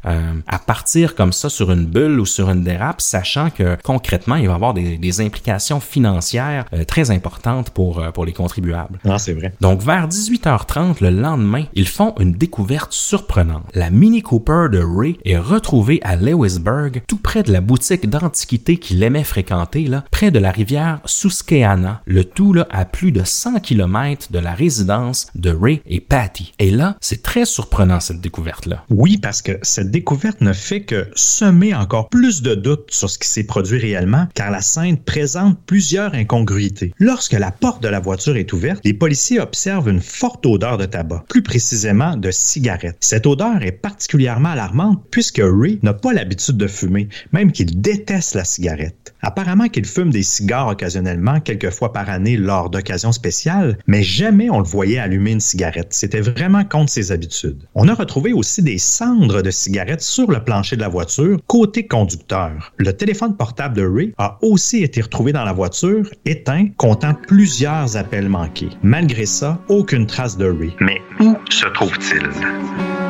[0.46, 4.46] à partir comme ça sur une bulle ou sur une dérape, sachant que concrètement, il
[4.46, 8.98] va y avoir des, des implications financières euh, très importantes pour, euh, pour les contribuables.
[9.08, 9.52] Ah, c'est vrai.
[9.60, 13.64] Donc, vers 18h30 le lendemain, ils font une découverte surprenante.
[13.74, 18.76] La Mini Cooper de Ray est retrouvée à Lewisburg, tout près de la boutique d'antiquité
[18.76, 23.24] qu'il aimait fréquenter, là, près de la rivière Susquehanna, le tout là, à plus de
[23.24, 26.52] 100 km de la résidence de Ray et Patty.
[26.59, 28.85] Et là, c'est très surprenant cette découverte-là.
[28.90, 33.18] Oui, parce que cette découverte ne fait que semer encore plus de doutes sur ce
[33.18, 36.92] qui s'est produit réellement, car la scène présente plusieurs incongruités.
[36.98, 40.85] Lorsque la porte de la voiture est ouverte, les policiers observent une forte odeur de
[40.85, 42.98] tabac, plus précisément de cigarette.
[43.00, 48.35] Cette odeur est particulièrement alarmante puisque Ray n'a pas l'habitude de fumer, même qu'il déteste
[48.35, 49.14] la cigarette.
[49.22, 54.51] Apparemment qu'il fume des cigares occasionnellement quelques fois par année lors d'occasions spéciales, mais jamais
[54.51, 55.88] on le voyait allumer une cigarette.
[55.90, 57.62] C'était vraiment contre ses habitudes.
[57.75, 61.87] On a retrouvé aussi des cendres de cigarettes sur le plancher de la voiture côté
[61.87, 62.73] conducteur.
[62.77, 67.97] Le téléphone portable de Ray a aussi été retrouvé dans la voiture, éteint, comptant plusieurs
[67.97, 68.71] appels manqués.
[68.83, 70.75] Malgré ça, aucune trace de Ray.
[70.81, 73.06] Mais où se trouve-t-il?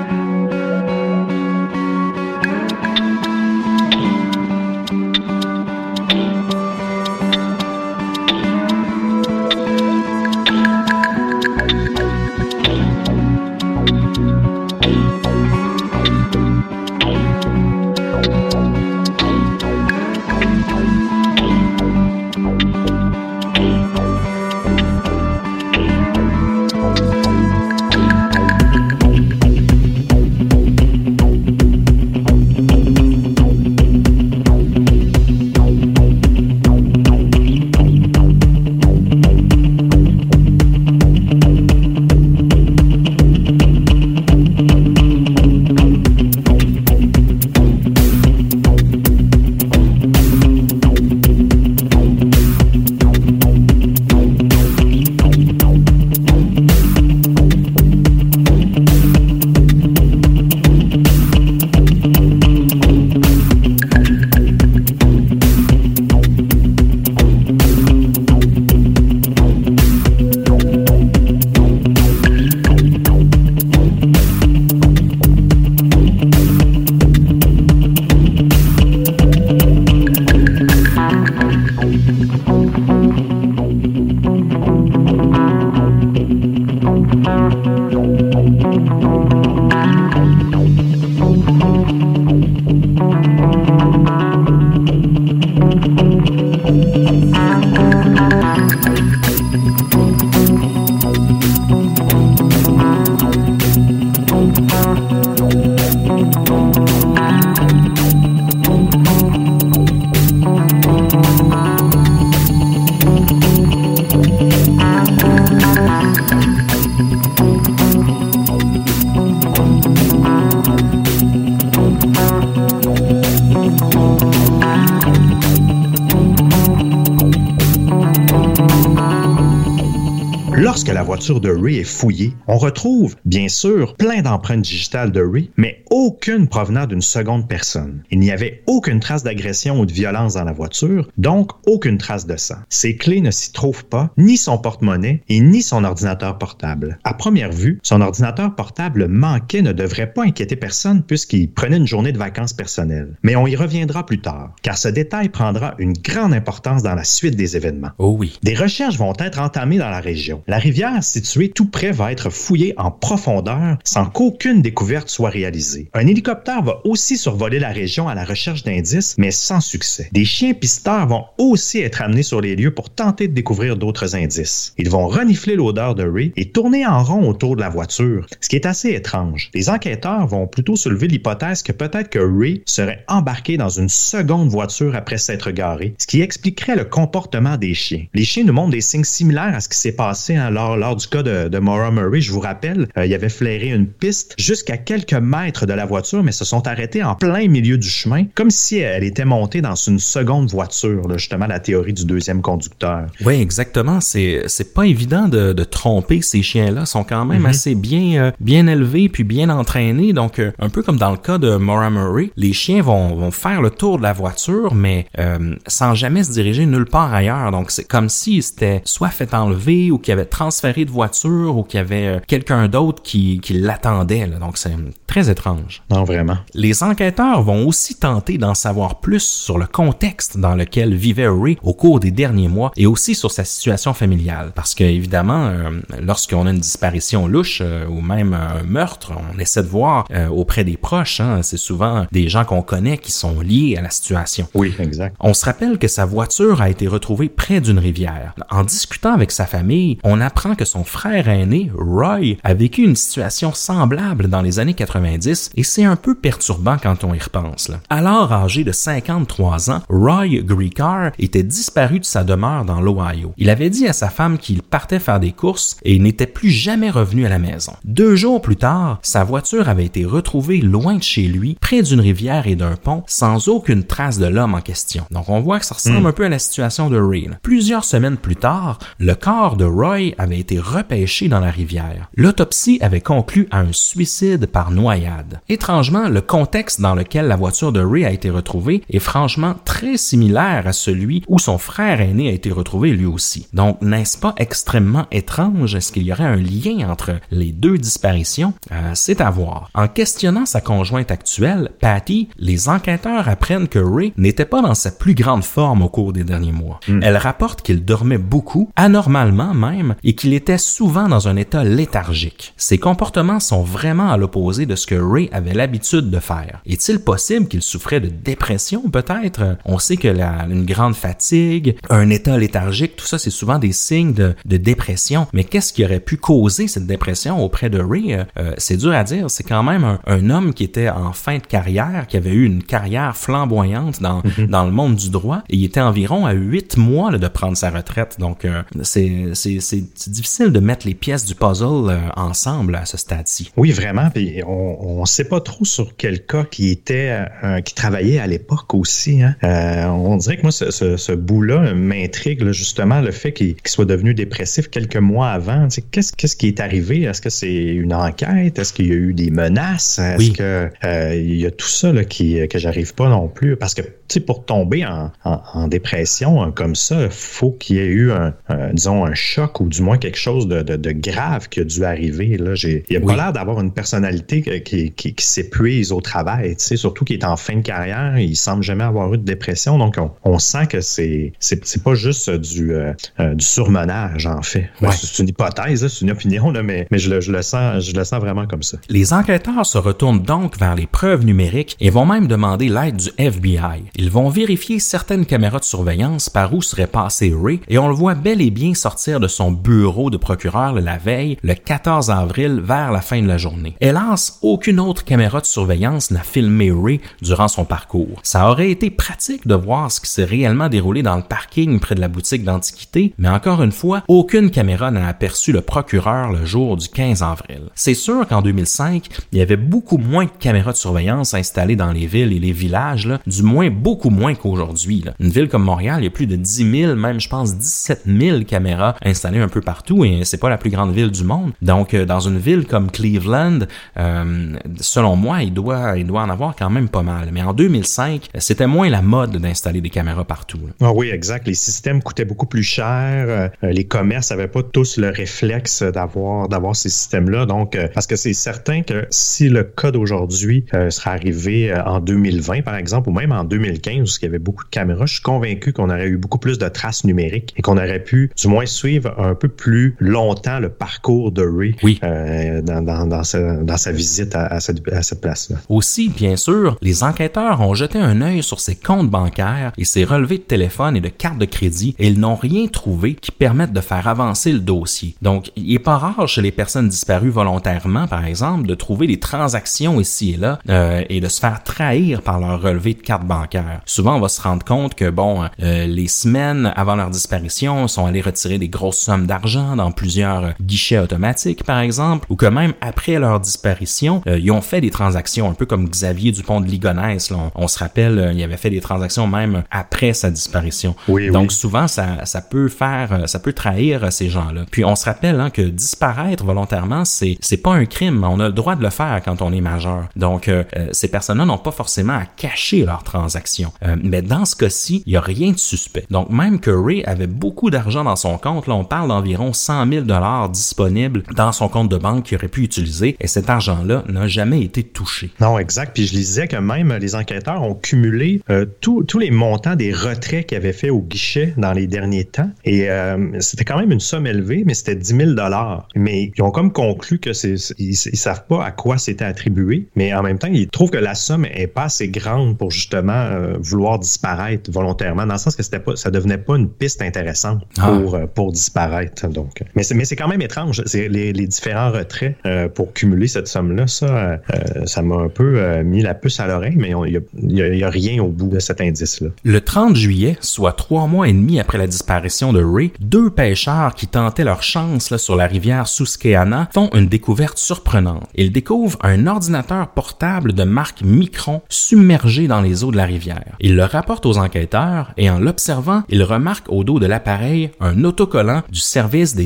[131.06, 135.84] Voiture de Ray est fouillée, on retrouve, bien sûr, plein d'empreintes digitales de Ray, mais
[135.88, 138.02] aucune provenant d'une seconde personne.
[138.10, 142.26] Il n'y avait aucune trace d'agression ou de violence dans la voiture, donc aucune trace
[142.26, 142.56] de sang.
[142.68, 146.98] Ses clés ne s'y trouvent pas, ni son porte-monnaie et ni son ordinateur portable.
[147.04, 151.86] À première vue, son ordinateur portable manqué ne devrait pas inquiéter personne puisqu'il prenait une
[151.86, 153.16] journée de vacances personnelles.
[153.22, 157.04] Mais on y reviendra plus tard, car ce détail prendra une grande importance dans la
[157.04, 157.92] suite des événements.
[157.98, 158.40] Oh oui.
[158.42, 160.42] Des recherches vont être entamées dans la région.
[160.48, 165.88] La rivière située tout près va être fouillée en profondeur sans qu'aucune découverte soit réalisée.
[165.94, 170.08] Un hélicoptère va aussi survoler la région à la recherche d'indices, mais sans succès.
[170.12, 174.16] Des chiens pisteurs vont aussi être amenés sur les lieux pour tenter de découvrir d'autres
[174.16, 174.74] indices.
[174.78, 178.48] Ils vont renifler l'odeur de Ray et tourner en rond autour de la voiture, ce
[178.48, 179.50] qui est assez étrange.
[179.54, 184.48] Les enquêteurs vont plutôt soulever l'hypothèse que peut-être que Ray serait embarqué dans une seconde
[184.48, 188.04] voiture après s'être garé, ce qui expliquerait le comportement des chiens.
[188.14, 190.96] Les chiens nous montrent des signes similaires à ce qui s'est passé hein, lors, lors,
[190.96, 192.20] du cas de, de Maura Murray.
[192.20, 196.22] Je vous rappelle, euh, il avait flairé une piste jusqu'à quelques mètres de la voiture,
[196.22, 199.74] mais se sont arrêtés en plein milieu du chemin, comme si elle était montée dans
[199.74, 203.06] une seconde voiture, là, justement la théorie du deuxième conducteur.
[203.24, 204.00] Oui, exactement.
[204.00, 206.82] C'est c'est pas évident de, de tromper ces chiens-là.
[206.82, 207.46] Ils sont quand même Mhm.
[207.46, 210.12] assez bien euh, bien élevés puis bien entraînés.
[210.12, 213.30] Donc euh, un peu comme dans le cas de Maura Murray, les chiens vont vont
[213.30, 217.50] faire le tour de la voiture, mais euh, sans jamais se diriger nulle part ailleurs.
[217.50, 221.62] Donc c'est comme si c'était soit fait enlever ou qu'il avait transféré de voiture ou
[221.62, 224.26] qu'il y avait euh, quelqu'un d'autre qui qui l'attendait.
[224.26, 224.74] Donc c'est
[225.06, 225.82] très étrange.
[225.90, 226.36] Non, vraiment.
[226.54, 231.56] Les enquêteurs vont aussi tenter d'en savoir plus sur le contexte dans lequel vivait Ray
[231.62, 234.52] au cours des derniers mois et aussi sur sa situation familiale.
[234.54, 235.70] Parce que, évidemment, euh,
[236.02, 240.28] lorsqu'on a une disparition louche euh, ou même un meurtre, on essaie de voir euh,
[240.28, 241.20] auprès des proches.
[241.20, 241.40] hein.
[241.42, 244.48] c'est souvent des gens qu'on connaît qui sont liés à la situation.
[244.54, 245.16] Oui, exact.
[245.20, 248.34] On se rappelle que sa voiture a été retrouvée près d'une rivière.
[248.50, 252.96] En discutant avec sa famille, on apprend que son frère aîné, Roy, a vécu une
[252.96, 257.68] situation semblable dans les années 90 et c'est un peu perturbant quand on y repense.
[257.68, 257.80] là.
[257.88, 263.32] Alors âgé de 53 ans, Roy Grecar était disparu de sa demeure dans l'Ohio.
[263.36, 266.90] Il avait dit à sa femme qu'il partait faire des courses et n'était plus jamais
[266.90, 267.72] revenu à la maison.
[267.84, 272.00] Deux jours plus tard, sa voiture avait été retrouvée loin de chez lui, près d'une
[272.00, 275.04] rivière et d'un pont, sans aucune trace de l'homme en question.
[275.10, 277.28] Donc on voit que ça ressemble un peu à la situation de Ray.
[277.42, 282.08] Plusieurs semaines plus tard, le corps de Roy avait été repêché dans la rivière.
[282.14, 285.40] L'autopsie avait conclu à un suicide par noyade.
[285.48, 289.96] Étrangement, le contexte dans lequel la voiture de Ray a été retrouvée est franchement très
[289.96, 293.48] similaire à celui où son frère aîné a été retrouvé lui aussi.
[293.52, 295.74] Donc, n'est-ce pas extrêmement étrange?
[295.74, 298.54] Est-ce qu'il y aurait un lien entre les deux disparitions?
[298.72, 299.70] Euh, c'est à voir.
[299.74, 304.90] En questionnant sa conjointe actuelle, Patty, les enquêteurs apprennent que Ray n'était pas dans sa
[304.90, 306.80] plus grande forme au cours des derniers mois.
[306.88, 312.54] Elle rapporte qu'il dormait beaucoup, anormalement même, et qu'il était souvent dans un état léthargique.
[312.56, 316.60] Ses comportements sont vraiment à l'opposé de ce que Ray avait l'habitude de faire.
[316.66, 319.56] Est-il possible qu'il souffrait de dépression peut-être?
[319.64, 323.72] On sait que la, une grande fatigue, un état léthargique, tout ça c'est souvent des
[323.72, 325.26] signes de, de dépression.
[325.32, 328.14] Mais qu'est-ce qui aurait pu causer cette dépression auprès de Ray?
[328.14, 329.30] Euh, euh, c'est dur à dire.
[329.30, 332.44] C'est quand même un, un homme qui était en fin de carrière, qui avait eu
[332.44, 335.42] une carrière flamboyante dans, dans le monde du droit.
[335.48, 338.16] Et il était environ à huit mois là, de prendre sa retraite.
[338.18, 342.76] Donc euh, c'est c'est- c'est c'est difficile de mettre les pièces du puzzle euh, ensemble
[342.76, 343.50] à ce stade-ci.
[343.56, 344.10] Oui, vraiment.
[344.10, 348.26] Puis on ne sait pas trop sur quel cas qui était, euh, qui travaillait à
[348.26, 349.22] l'époque aussi.
[349.22, 349.34] Hein.
[349.44, 353.84] Euh, on dirait que moi, ce, ce, ce bout-là m'intrigue justement le fait qu'il soit
[353.86, 355.68] devenu dépressif quelques mois avant.
[355.68, 357.02] Tu sais, Qu'est-ce qui est arrivé?
[357.02, 358.58] Est-ce que c'est une enquête?
[358.58, 359.98] Est-ce qu'il y a eu des menaces?
[359.98, 360.32] Est-ce Oui.
[360.32, 363.56] que euh, il y a tout ça là, qui, que j'arrive pas non plus?
[363.56, 363.82] Parce que
[364.26, 368.34] pour tomber en, en, en dépression hein, comme ça, faut qu'il y ait eu un,
[368.48, 371.64] un, disons, un choc ou du moins quelque chose de, de, de grave qui a
[371.64, 372.36] dû arriver.
[372.36, 372.54] Là.
[372.54, 373.06] J'ai, il a Oui.
[373.06, 377.56] pas l'air d'avoir une personnalité qui, qui, s'épuise au travail, surtout qu'il est en fin
[377.56, 381.32] de carrière, il semble jamais avoir eu de dépression, donc on, on sent que c'est,
[381.38, 384.68] c'est, c'est pas juste du, euh, euh, du surmenage en fait.
[384.80, 384.94] Ben, Ouais.
[384.96, 387.94] C'est, une hypothèse, c'est une opinion, là, mais, mais je, le, je, le sens, je
[387.96, 388.78] le sens vraiment comme ça.
[388.88, 393.10] Les enquêteurs se retournent donc vers les preuves numériques et vont même demander l'aide du
[393.18, 393.82] FBI.
[393.96, 397.94] Ils vont vérifier certaines caméras de surveillance par où serait passé Ray et on le
[397.94, 402.60] voit bel et bien sortir de son bureau de procureur la veille, le 14 avril,
[402.62, 403.76] vers la fin de la journée.
[403.80, 408.20] Hélas, aucune autre caméra de surveillance n'a filmé Ray durant son parcours.
[408.22, 411.94] Ça aurait été pratique de voir ce qui s'est réellement déroulé dans le parking près
[411.94, 416.44] de la boutique d'antiquité, mais encore une fois, aucune caméra n'a aperçu le procureur le
[416.44, 417.62] jour du 15 avril.
[417.74, 421.92] C'est sûr qu'en 2005, il y avait beaucoup moins de caméras de surveillance installées dans
[421.92, 425.04] les villes et les villages, du moins beaucoup moins qu'aujourd'hui.
[425.20, 428.02] Une ville comme Montréal, il y a plus de 10 000, même je pense 17
[428.06, 431.52] 000 caméras installées un peu partout et c'est pas la plus grande ville du monde.
[431.62, 433.60] Donc, euh, dans une ville comme Cleveland,
[433.98, 437.28] euh, selon moi, il doit, il doit en avoir quand même pas mal.
[437.32, 440.60] Mais en 2005, c'était moins la mode d'installer des caméras partout.
[440.80, 441.46] Ah oui, exact.
[441.46, 443.50] Les systèmes coûtaient beaucoup plus cher.
[443.62, 447.46] les commerces n'avaient pas tous le réflexe d'avoir d'avoir ces systèmes-là.
[447.46, 452.76] Donc, parce que c'est certain que si le code aujourd'hui serait arrivé en 2020, par
[452.76, 455.72] exemple, ou même en 2015, où il y avait beaucoup de caméras, je suis convaincu
[455.72, 459.14] qu'on aurait eu beaucoup plus de traces numériques et qu'on aurait pu, du moins, suivre
[459.18, 465.02] un peu plus longtemps le parcours de Ray euh, dans, sa, visite à, cette, à
[465.02, 465.56] cette place-là.
[465.68, 470.04] Aussi, bien sûr, les enquêteurs ont jeté un œil sur ses comptes bancaires et ses
[470.04, 473.72] relevés de téléphone et de carte de crédit et ils n'ont rien trouvé qui permette
[473.72, 475.14] de faire avancer le dossier.
[475.22, 479.20] Donc, il n'est pas rare chez les personnes disparues volontairement, par exemple, de trouver des
[479.20, 483.24] transactions ici et là euh, et de se faire trahir par leur relevé de carte
[483.24, 483.80] bancaire.
[483.84, 488.06] Souvent, on va se rendre compte que, bon, euh, les semaines avant leur disparition, sont
[488.06, 492.72] allés retirer des grosses sommes d'argent dans plusieurs guichets automatiques, par exemple, ou que même
[492.80, 496.66] après leur disparition, euh, ils ont fait des transactions, un peu comme Xavier Dupont de
[496.66, 497.32] Ligonnès.
[497.54, 500.94] On, se rappelle, euh, il avait fait des transactions même après sa disparition.
[501.08, 504.64] Oui, Donc souvent, ça, ça peut faire, ça peut trahir ces gens-là.
[504.70, 508.24] Puis on se rappelle hein, que disparaître volontairement, c'est c'est pas un crime.
[508.24, 510.08] On a le droit de le faire quand on est majeur.
[510.16, 510.50] Donc
[510.92, 513.72] ces personnes-là n'ont pas forcément à cacher leurs transactions.
[514.02, 516.06] mais dans ce cas-ci, il y a rien de suspect.
[516.10, 519.90] Donc même que Ray avait beaucoup d'argent dans son compte, là on parle d'environ 100
[519.90, 524.04] 000 dollars disponibles dans son compte de banque qu'il aurait pu utiliser et cet argent-là
[524.08, 525.32] n'a jamais été touché.
[525.40, 525.92] Non, exact.
[525.92, 530.46] Puis je lisais que même les enquêteurs ont cumulé euh, tous les montants des retraits
[530.46, 533.98] qu'ils avaient fait au guichet dans les derniers temps et euh, c'était quand même une
[533.98, 535.88] somme élevée, mais c'était 10 000 dollars.
[535.96, 540.14] Mais ils ont comme conclu que c'est ils, savent pas à quoi c'était attribué, mais
[540.14, 543.56] en même temps ils trouvent que la somme est pas assez grande pour justement euh,
[543.58, 547.66] vouloir disparaître volontairement, dans le sens que c'était pas, ça devenait pas une piste intéressante
[547.78, 547.88] ah.
[547.88, 549.26] pour, pour disparaître.
[549.26, 550.82] Donc, mais c'est, mais c'est quand même étrange.
[550.94, 553.86] Les, les différents retraits euh, pour cumuler cette somme-là.
[553.86, 554.38] Ça, euh,
[554.86, 557.90] ça m'a un peu mis la puce à l'oreille, mais il n'y a, y a,
[557.90, 559.28] rien au bout de cet indice-là.
[559.44, 563.94] Le 30 juillet, soit trois mois et demi après la disparition de Ray, deux pêcheurs
[563.94, 568.28] qui tentaient leur chance là, sur la rivière Susquehanna font une découverte surprenante.
[568.34, 573.56] Ils découvrent un ordinateur portable de marque Micron submergé dans les eaux de la rivière.
[573.60, 578.04] Ils le rapportent aux enquêteurs et en l'observant, ils remarquent au dos de l'appareil un
[578.04, 579.45] autocollant du service des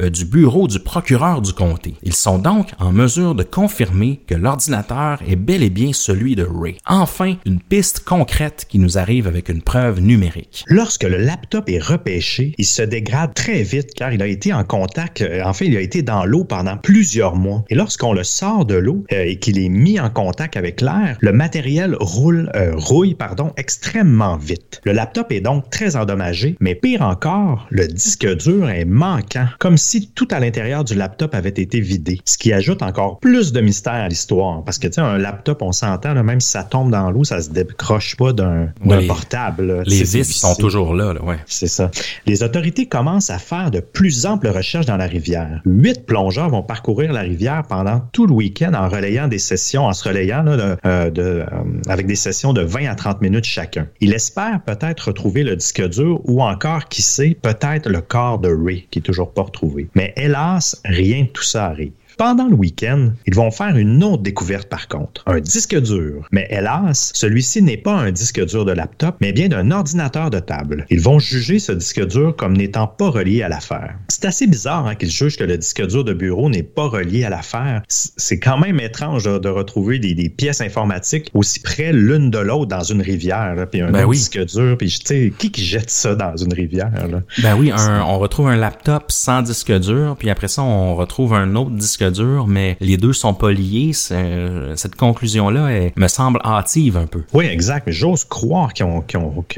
[0.00, 1.94] Euh, du bureau du procureur du comté.
[2.02, 6.44] Ils sont donc en mesure de confirmer que l'ordinateur est bel et bien celui de
[6.44, 6.76] Ray.
[6.86, 10.64] Enfin, une piste concrète qui nous arrive avec une preuve numérique.
[10.66, 14.64] Lorsque le laptop est repêché, il se dégrade très vite car il a été en
[14.64, 17.64] contact, euh, en fait, il a été dans l'eau pendant plusieurs mois.
[17.70, 21.16] Et lorsqu'on le sort de l'eau euh, et qu'il est mis en contact avec l'air,
[21.20, 24.80] le matériel roule, rouille pardon, extrêmement vite.
[24.84, 28.84] Le laptop est donc très endommagé, mais pire encore, le disque dur est
[29.26, 33.18] manquant, comme si tout à l'intérieur du laptop avait été vidé, ce qui ajoute encore
[33.18, 34.62] plus de mystère à l'histoire.
[34.64, 37.40] Parce que, tu sais, un laptop, on s'entend, même si ça tombe dans l'eau, ça
[37.40, 38.68] se décroche pas d'un
[39.06, 39.82] portable.
[39.86, 41.38] Les vis sont toujours là, ouais.
[41.46, 41.90] C'est ça.
[42.26, 45.60] Les autorités commencent à faire de plus amples recherches dans la rivière.
[45.64, 49.92] Huit plongeurs vont parcourir la rivière pendant tout le week-end en relayant des sessions, en
[49.92, 51.44] se relayant là, euh, euh,
[51.88, 53.86] avec des sessions de 20 à 30 minutes chacun.
[54.00, 58.48] Il espère peut-être retrouver le disque dur ou encore, qui sait, peut-être le corps de
[58.48, 59.88] Ray qui est toujours pas retrouvé.
[59.94, 61.92] Mais hélas, rien de tout ça arrive.
[62.16, 66.26] Pendant le week-end, ils vont faire une autre découverte par contre, un disque dur.
[66.32, 70.38] Mais hélas, celui-ci n'est pas un disque dur de laptop, mais bien d'un ordinateur de
[70.38, 70.86] table.
[70.88, 73.96] Ils vont juger ce disque dur comme n'étant pas relié à l'affaire.
[74.08, 77.24] C'est assez bizarre hein, qu'ils jugent que le disque dur de bureau n'est pas relié
[77.24, 77.82] à l'affaire.
[77.88, 82.82] C'est quand même étrange de, retrouver des, pièces informatiques aussi près l'une de l'autre dans
[82.82, 84.88] une rivière, puis un ben disque dur, puis
[85.38, 86.90] qui qui jette ça dans une rivière?
[87.42, 91.54] Ben oui, on retrouve un laptop sans disque dur, puis après ça, on retrouve un
[91.56, 92.05] autre disque
[92.46, 93.92] mais les deux sont pas liés.
[93.92, 97.22] Cette conclusion-là me semble hâtive un peu.
[97.32, 97.86] Oui, exact.
[97.86, 99.04] Mais j'ose croire qu'ils ont,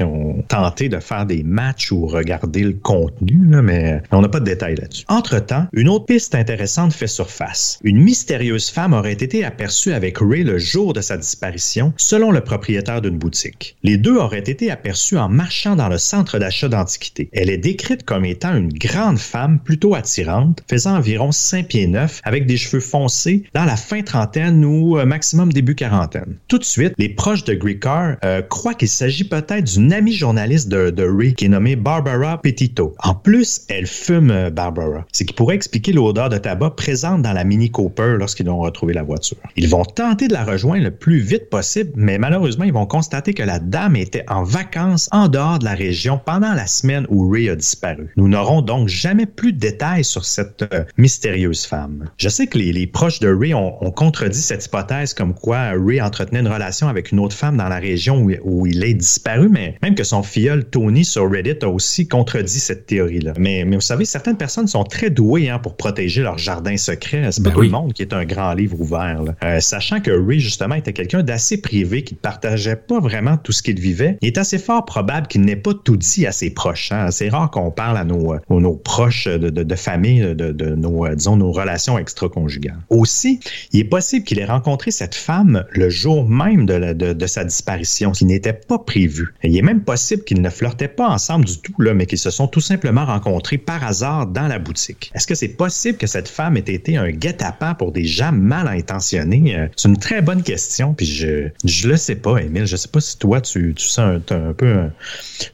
[0.01, 4.45] ont, tenté de faire des matchs ou regarder le contenu, mais on n'a pas de
[4.45, 5.05] détails là-dessus.
[5.07, 7.79] Entre-temps, une autre piste intéressante fait surface.
[7.83, 12.41] Une mystérieuse femme aurait été aperçue avec Ray le jour de sa disparition, selon le
[12.41, 13.75] propriétaire d'une boutique.
[13.83, 17.29] Les deux auraient été aperçus en marchant dans le centre d'achat d'antiquités.
[17.33, 22.21] Elle est décrite comme étant une grande femme plutôt attirante, faisant environ 5 pieds 9,
[22.23, 26.37] avec avec des cheveux foncés dans la fin trentaine ou euh, maximum début quarantaine.
[26.47, 30.69] Tout de suite, les proches de Griecar euh, croient qu'il s'agit peut-être d'une amie journaliste
[30.69, 32.95] de, de Ray qui est nommée Barbara Petito.
[33.03, 37.33] En plus, elle fume euh, Barbara, ce qui pourrait expliquer l'odeur de tabac présente dans
[37.33, 39.37] la Mini Cooper lorsqu'ils ont retrouvé la voiture.
[39.57, 43.33] Ils vont tenter de la rejoindre le plus vite possible, mais malheureusement, ils vont constater
[43.33, 47.29] que la dame était en vacances en dehors de la région pendant la semaine où
[47.29, 48.13] Ray a disparu.
[48.15, 50.63] Nous n'aurons donc jamais plus de détails sur cette
[50.97, 52.09] mystérieuse femme.
[52.29, 56.01] Sais que les, les proches de Ray ont, ont, contredit cette hypothèse comme quoi Ray
[56.01, 59.49] entretenait une relation avec une autre femme dans la région où, où il est disparu,
[59.49, 63.33] mais même que son filleul Tony sur Reddit a aussi contredit cette théorie-là.
[63.37, 67.31] Mais, mais vous savez, certaines personnes sont très douées hein, pour protéger leur jardin secret.
[67.31, 67.67] C'est pas ben tout oui.
[67.67, 69.21] le monde qui est un grand livre ouvert.
[69.43, 73.51] Euh, sachant que Ray, justement, était quelqu'un d'assez privé, qui ne partageait pas vraiment tout
[73.51, 76.49] ce qu'il vivait, il est assez fort probable qu'il n'ait pas tout dit à ses
[76.49, 76.91] proches.
[76.91, 77.11] Hein.
[77.11, 80.75] C'est rare qu'on parle à nos, euh, nos proches de, de, de famille, de, de,
[80.75, 82.79] nos, euh, disons, nos relations extra-conjugales.
[82.89, 83.39] Aussi,
[83.71, 87.27] il est possible qu'il ait rencontré cette femme le jour même de, la, de, de
[87.27, 89.33] sa disparition, qui n'était pas prévu.
[89.43, 92.29] Il est même possible qu'ils ne flirtaient pas ensemble du tout, là, mais qu'ils se
[92.29, 95.11] sont tout simplement rencontrés par hasard dans la boutique.
[95.15, 98.67] Est-ce que c'est possible que cette femme ait été un guet-apens pour des gens mal
[98.67, 99.55] intentionnés?
[99.55, 102.65] Euh, c'est une très bonne question, puis je je le sais pas, Émile.
[102.65, 104.91] Je sais pas si toi, tu, tu sens un, un peu un,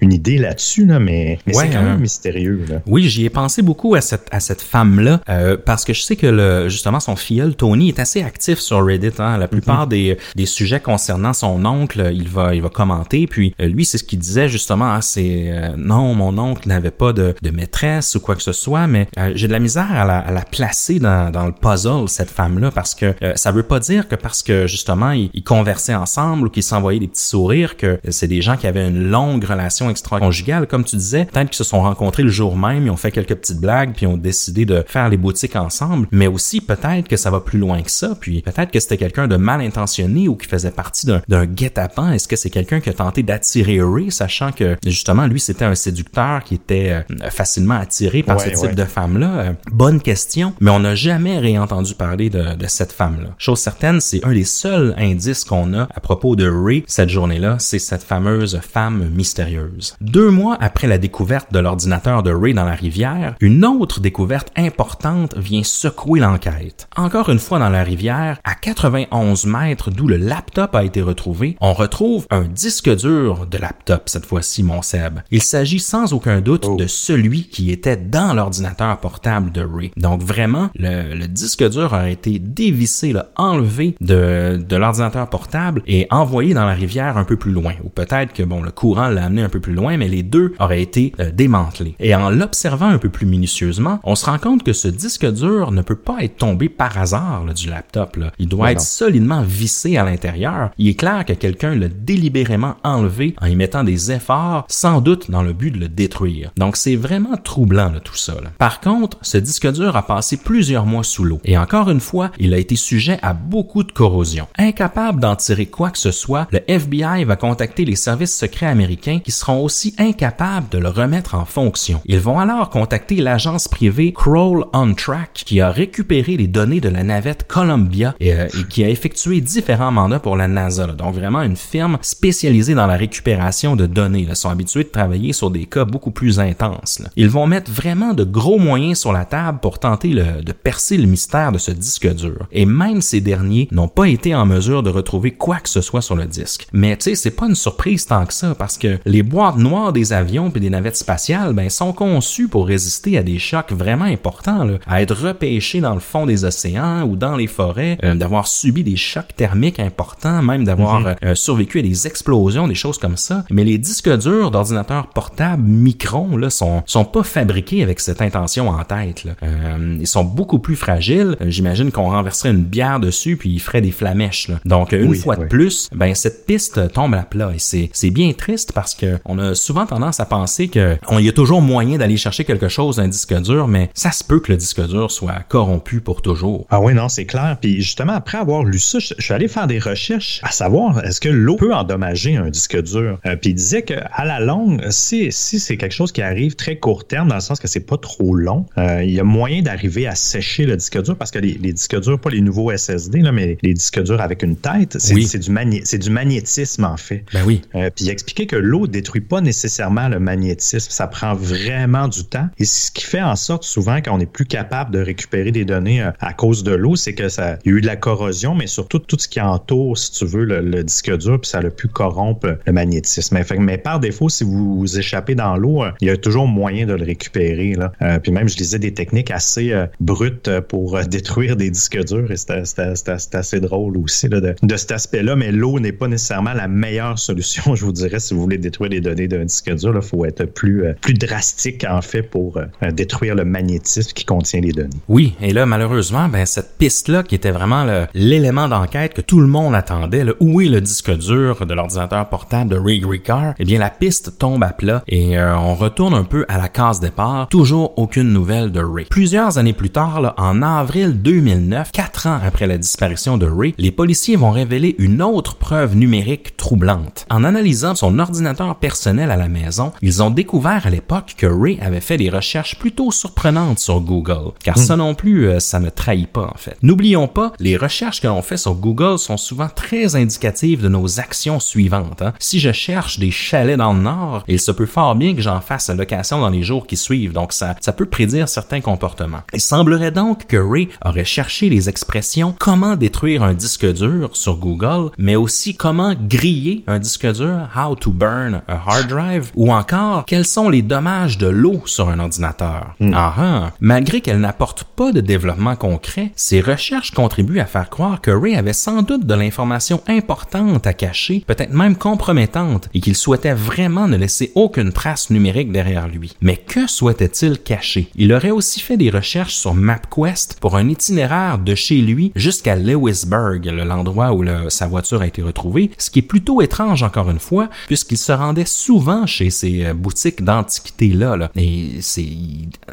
[0.02, 2.66] une idée là-dessus, là, mais, mais ouais, c'est quand même euh, mystérieux.
[2.68, 2.82] Là.
[2.88, 6.16] Oui, j'y ai pensé beaucoup à cette, à cette femme-là, euh, parce que je sais
[6.16, 9.20] que le, justement son filleul, Tony, est assez actif sur Reddit.
[9.20, 9.38] Hein.
[9.38, 9.90] La plupart mm -hmm.
[9.90, 13.28] des, des sujets concernant son oncle, il va, il va commenter.
[13.28, 16.98] Puis euh, lui, c'est ce qu'il disait justement, ah, c'est euh, non, mon oncle n'avait
[17.04, 19.92] pas de, de maîtresse ou quoi que ce soit, mais euh, j'ai de la misère
[19.92, 23.68] à la, à la placer dans, dans le puzzle, cette femme-là, parce que ça veut
[23.74, 27.30] pas dire que parce que justement, ils, ils conversaient ensemble ou qu'ils s'envoyaient des petits
[27.36, 30.68] sourires, que c'est des gens qui avaient une longue relation extra-conjugale.
[30.68, 33.36] Comme tu disais, peut-être qu'ils se sont rencontrés le jour même, ils ont fait quelques
[33.36, 37.32] petites blagues, puis ont décidé de faire les boutiques ensemble, mais aussi peut-être que ça
[37.32, 40.48] va plus loin que ça, puis peut-être que c'était quelqu'un de mal intentionné ou qui
[40.48, 42.12] faisait partie d'un guet-apens.
[42.12, 45.76] Est-ce que c'est quelqu'un qui a tenté d'attirer Ray, sachant que justement, lui, c'était un
[45.76, 48.76] séducteur qui était euh, facilement attiré par ouais, ce type ouais.
[48.76, 49.30] de femme-là?
[49.38, 53.30] Euh, bonne question, mais on n'a jamais réentendu parler de, de cette femme-là.
[53.38, 57.58] Chose certaine, c'est un des seuls indices qu'on a à propos de Ray cette journée-là,
[57.60, 59.96] c'est cette fameuse femme mystérieuse.
[60.02, 64.52] Deux mois après la découverte de l'ordinateur de Ray dans la rivière, une autre découverte
[64.58, 66.88] importante vient secouer l'enquête.
[66.96, 71.56] Encore une fois dans la rivière, à 91 mètres d'où le laptop a été retrouvé,
[71.62, 75.20] on retrouve un disque dur de laptop cette fois-ci, mon Seb.
[75.32, 76.76] Il s'agit sans aucun doute oh.
[76.76, 79.92] de celui qui était dans l'ordinateur portable de Ray.
[79.98, 85.84] Donc vraiment, le, le disque dur a été dévissé, là, enlevé de, de l'ordinateur portable
[85.86, 87.74] et envoyé dans la rivière un peu plus loin.
[87.84, 90.54] Ou peut-être que bon, le courant l'a amené un peu plus loin, mais les deux
[90.60, 91.96] auraient été euh, démantelés.
[92.00, 95.72] Et en l'observant un peu plus minutieusement, on se rend compte que ce disque dur
[95.72, 98.18] ne peut pas être tombé par hasard là, du laptop.
[98.18, 98.32] Là.
[98.40, 98.84] Il doit ouais, être non.
[98.84, 100.72] solidement vissé à l'intérieur.
[100.78, 105.30] Il est clair que quelqu'un l'a délibérément enlevé en y mettant des efforts, sans doute
[105.30, 106.52] dans le but de le détruire.
[106.58, 108.34] Donc c'est vraiment troublant là, tout ça.
[108.36, 108.52] Là.
[108.58, 111.40] Par contre, ce disque dur a passé plusieurs mois sous l'eau.
[111.44, 114.48] Et encore une fois, il a été sujet à beaucoup de corrosion.
[114.58, 119.20] Incapable d'en tirer quoi que ce soit, le FBI va contacter les services secrets américains
[119.20, 122.02] qui seront aussi incapables de le remettre en fonction.
[122.06, 126.90] Ils vont alors contacter l'agence privée Crawl on Track qui a récupéré les données de
[126.90, 130.88] la navette Columbia et, euh, et qui a effectué différents mandats pour la NASA.
[130.88, 134.26] Donc vraiment une firme spécialisée dans la récupération de données.
[134.28, 137.02] Ils sont habitués de travailler sur des cas beaucoup plus intenses.
[137.16, 141.08] Ils vont mettre vraiment de gros moyens sur la table pour tenter de percer le
[141.08, 142.48] mystère de ce disque dur.
[142.52, 146.02] Et même ces derniers n'ont pas été en mesure de retrouver quoi que ce soit
[146.02, 146.68] sur le disque.
[146.74, 149.94] Mais tu sais, c'est pas une surprise tant que ça parce que les boîtes noires
[149.94, 154.06] des avions et des navettes spatiales ben, sont conçues pour résister à des chocs vraiment
[154.06, 158.48] importants, à être repêchées dans le fond des océans ou dans les forêts, euh, d'avoir
[158.48, 161.16] subi des chocs thermiques importants, même d'avoir mm -hmm.
[161.26, 163.44] euh, survécu à des explosions, des choses comme ça.
[163.50, 168.70] Mais les disques durs d'ordinateurs portables Micron là, sont, sont pas fabriqués avec cette intention
[168.70, 169.24] en tête.
[169.24, 169.34] Là.
[169.44, 171.36] Euh, ils sont beaucoup plus fragiles.
[171.56, 174.48] J'imagine qu'on renverserait une bière dessus puis il ferait des flamèches.
[174.50, 174.58] Là.
[174.66, 175.44] Donc une oui, fois oui.
[175.44, 179.10] de plus, ben cette piste tombe à plat et c'est c'est bien triste parce que
[179.26, 182.70] on a souvent tendance à penser que on y a toujours moyen d'aller chercher quelque
[182.78, 186.22] chose d'un disque dur, mais ça se peut que le disque dur soit corrompu pour
[186.22, 186.66] toujours.
[186.70, 187.58] Ah oui, non, c'est clair.
[187.62, 191.04] Puis justement après avoir lu ça, je, je suis allé faire des recherches à savoir
[191.06, 193.20] est-ce que l'eau peut endommager un disque dur?
[193.26, 196.56] Euh, puis il disait que à la longue, si si c'est quelque chose qui arrive
[196.56, 199.24] très court terme dans le sens que c'est pas trop long, euh, il y a
[199.24, 202.42] moyen d'arriver à sécher le disque dur parce que les, les, disques durs, pas les
[202.42, 205.30] nouveaux SSD là, mais les disques durs avec une tête, c'est oui.
[205.40, 207.24] du magné du magnétisme en fait.
[207.34, 207.62] Ben oui.
[207.76, 212.24] Euh, puis il expliquait que l'eau détruit pas nécessairement le magnétisme, ça prend vraiment du
[212.26, 215.52] temps et c'est ce qui fait en sorte souvent qu'on est plus capable de récupérer
[215.52, 215.75] des données
[216.20, 218.68] à cause de l'eau, c'est que ça il y a eu de la corrosion, mais
[218.68, 221.88] surtout tout ce qui entoure, si tu veux, le, disque dur, puis ça a pu
[221.88, 223.36] corrompre le magnétisme.
[223.36, 226.94] Mais, mais par défaut, si vous, échappez dans l'eau, il y a toujours moyen de
[226.94, 227.76] le récupérer.
[227.76, 228.20] Là.
[228.20, 233.38] puis même, je disais des techniques assez brutes pour détruire des disques durs, et c'était
[233.38, 237.18] assez drôle aussi là, de, de cet aspect-là, mais l'eau n'est pas nécessairement la meilleure
[237.20, 239.94] solution, je vous dirais, si vous voulez détruire les données d'un disque dur.
[239.96, 244.26] Il faut être plus, euh, plus drastique, en fait, pour euh, détruire le magnétisme qui
[244.26, 244.90] contient les données.
[245.08, 249.48] Oui, et là, malheureusement, ben, cette piste-là, qui était vraiment l'élément d'enquête que tout le
[249.48, 253.66] monde attendait, là, où est le disque dur de l'ordinateur portable de Ray Ricard, eh
[253.66, 257.00] bien, la piste tombe à plat et euh, on retourne un peu à la case
[257.00, 257.48] départ.
[257.50, 259.06] Toujours aucune nouvelle de Ray.
[259.06, 263.74] Plusieurs années plus tard, là, en avril 2009, quatre ans après la disparition de Ray,
[263.78, 267.26] les policiers vont révéler une autre preuve numérique troublante.
[267.30, 271.80] En analysant son ordinateur personnel à la maison, ils ont découvert à l'époque que Ray
[271.82, 275.00] avait fait des recherches plutôt surprenantes sur Google, car ça hmm.
[275.00, 276.78] non plus, euh, ça ne trahit pas en fait.
[276.82, 281.20] N'oublions pas, les recherches que l'on fait sur Google sont souvent très indicatives de nos
[281.20, 282.22] actions suivantes.
[282.22, 282.34] Hein.
[282.40, 285.62] Si je cherche des chalets dans le Nord, il se peut fort bien que j'en
[285.62, 289.42] fasse la location dans les jours qui suivent, donc ça, ça peut prédire certains comportements.
[289.54, 294.58] Il semblerait donc que Ray aurait cherché les expressions comment détruire un disque dur sur
[294.58, 299.72] Google, mais aussi comment griller un disque dur, how to burn a hard drive, ou
[299.72, 302.96] encore quels sont les dommages de l'eau sur un ordinateur.
[303.14, 303.72] Ah, ah.
[303.80, 308.56] Malgré qu'elle n'apporte pas de développement concret, ces recherches contribuent à faire croire que Ray
[308.56, 314.08] avait sans doute de l'information importante à cacher, peut-être même compromettante, et qu'il souhaitait vraiment
[314.08, 316.38] ne laisser aucune trace numérique derrière lui.
[316.40, 318.08] Mais que souhaitait-il cacher?
[318.16, 322.78] Il aurait aussi fait des recherches sur MapQuest pour un itinéraire de chez lui jusqu'à
[322.78, 327.40] Lewisburg, l'endroit où sa voiture a été retrouvée, ce qui est plutôt étrange encore une
[327.40, 331.36] fois, puisqu'il se rendait souvent chez ces euh, boutiques d'antiquités-là.
[331.36, 331.52] Là.
[331.56, 332.30] Et c'est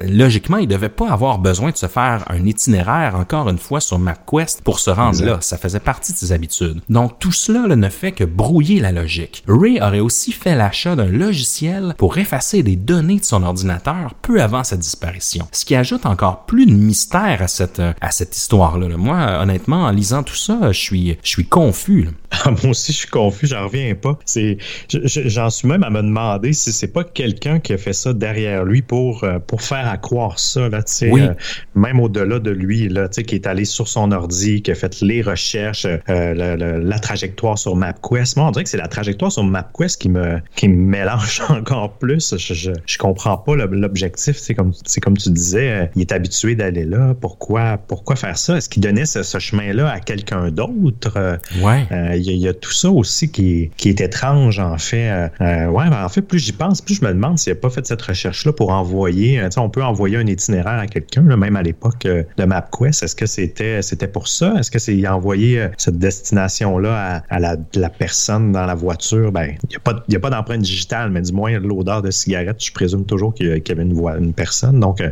[0.02, 3.98] logiquement, il devait pas avoir besoin de se faire un itinéraire encore une fois sur
[3.98, 5.38] MapQuest pour se rendre là.
[5.40, 6.80] Ça faisait partie de ses habitudes.
[6.88, 9.44] Donc tout cela ne fait que brouiller la logique.
[9.46, 14.42] Ray aurait aussi fait l'achat d'un logiciel pour effacer des données de son ordinateur peu
[14.42, 18.96] avant sa disparition, ce qui ajoute encore plus de mystère à cette à cette histoire-là.
[18.96, 22.08] Moi, honnêtement, en lisant tout ça, je suis je suis confus.
[22.44, 24.18] Ah, moi aussi, je suis confus, j'en reviens pas.
[24.24, 24.56] C'est,
[24.88, 28.64] j'en suis même à me demander si c'est pas quelqu'un qui a fait ça derrière
[28.64, 31.34] lui pour euh, pour faire à croire ça là, sais, euh,
[31.74, 35.22] même au-delà de lui là, qui est allé sur son ordi, qui a fait les
[35.22, 38.36] recherches, euh, la, trajectoire sur MapQuest.
[38.36, 41.92] Moi, on dirait que c'est la trajectoire sur MapQuest qui me qui me mélange encore
[41.94, 42.36] plus.
[42.36, 44.36] Je, je, je comprends pas l'objectif.
[44.38, 47.14] C'est comme comme tu disais, il est habitué d'aller là.
[47.20, 48.56] Pourquoi pourquoi faire ça?
[48.56, 51.38] Est-ce qu'il donnait ce, chemin-là à quelqu'un d'autre?
[51.62, 55.10] Ouais il y, a tout ça aussi qui, qui est étrange, en fait.
[55.10, 57.58] Euh, euh, ouais, ben, en fait, plus j'y pense, plus je me demande s'il n'a
[57.58, 59.40] pas fait cette recherche-là pour envoyer.
[59.40, 62.06] Euh, on peut envoyer un itinéraire à quelqu'un, même à l'époque
[62.36, 63.02] de MapQuest.
[63.02, 64.54] Est-ce que c'était c'était pour ça?
[64.58, 67.56] Est-ce que c'est envoyé cette destination-là à, la,
[67.90, 69.32] personne dans la voiture?
[69.32, 72.72] Ben, il n'y a pas, pas d'empreinte digitale, mais du moins, l'odeur de cigarette, je
[72.72, 74.80] présume toujours qu'il y, avait une, voix, une personne.
[74.80, 75.02] Donc,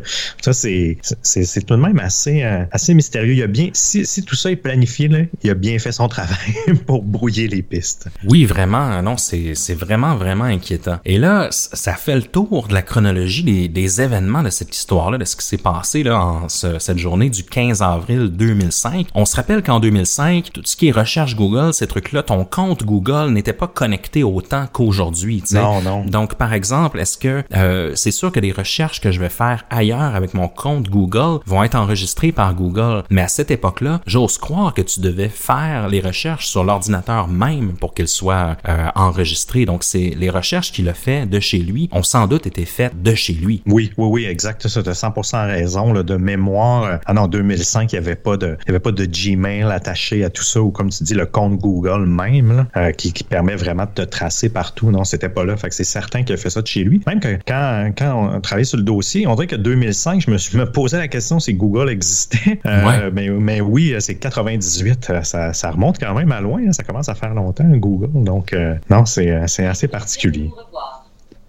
[0.40, 0.98] ça, c'est
[1.66, 3.32] tout de même assez, assez mystérieux.
[3.32, 5.00] Il y a bien, si, si tout ça est planifié,
[5.42, 6.54] il a bien fait son travail
[6.86, 8.08] pour brouiller les pistes.
[8.28, 9.02] Oui, vraiment.
[9.02, 10.98] Non, c'est, vraiment, vraiment inquiétant.
[11.04, 15.18] Et là, ça fait le tour de la chronologie des, des événements de cette histoire-là,
[15.18, 19.08] de ce qui s'est passé là, en cette journée du 15 avril 2005.
[19.14, 22.84] On se rappelle qu'en 2005, tout ce qui est recherche Google, ces trucs-là, ton compte
[22.84, 25.42] Google n'était pas connecté autant qu'aujourd'hui.
[25.52, 26.04] Non, non.
[26.04, 29.64] Donc, par exemple, est-ce que euh, c'est sûr que les recherches que je vais faire
[29.70, 34.38] ailleurs avec mon compte Google vont être enregistrées par Google, mais à cette époque-là, j'ose
[34.38, 39.64] croire que tu devais faire les recherches sur l'ordinateur même pour qu'il soit euh, enregistré.
[39.64, 43.02] Donc, c'est les recherches qu'il a fait de chez lui ont sans doute été faites
[43.02, 43.62] de chez lui.
[43.66, 44.66] Oui, oui, oui, exact.
[44.68, 45.92] Ça, tu as 100% raison.
[45.92, 48.92] Là, de mémoire, ah non, 2005, il n'y avait, pas de, il y avait pas
[48.92, 52.92] de Gmail attaché à tout ça, ou comme tu dis, le compte Google même, euh,
[52.92, 54.90] qui, qui, permet vraiment de te tracer partout.
[54.90, 55.56] Non, c'était pas là.
[55.56, 57.02] Fait que c'est certain qu'il a fait ça de chez lui.
[57.06, 60.38] Même que quand, quand on travaillait sur le dossier, on dirait que 2005, je me,
[60.38, 62.60] suis, me posais la question si Google existait.
[62.66, 65.12] Euh, mais, mais oui, c'est 98.
[65.22, 66.60] Ça, ça remonte quand même à loin.
[66.66, 68.24] Hein ça commence à faire longtemps, Google.
[68.24, 70.50] Donc, euh, non, euh, c'est assez particulier.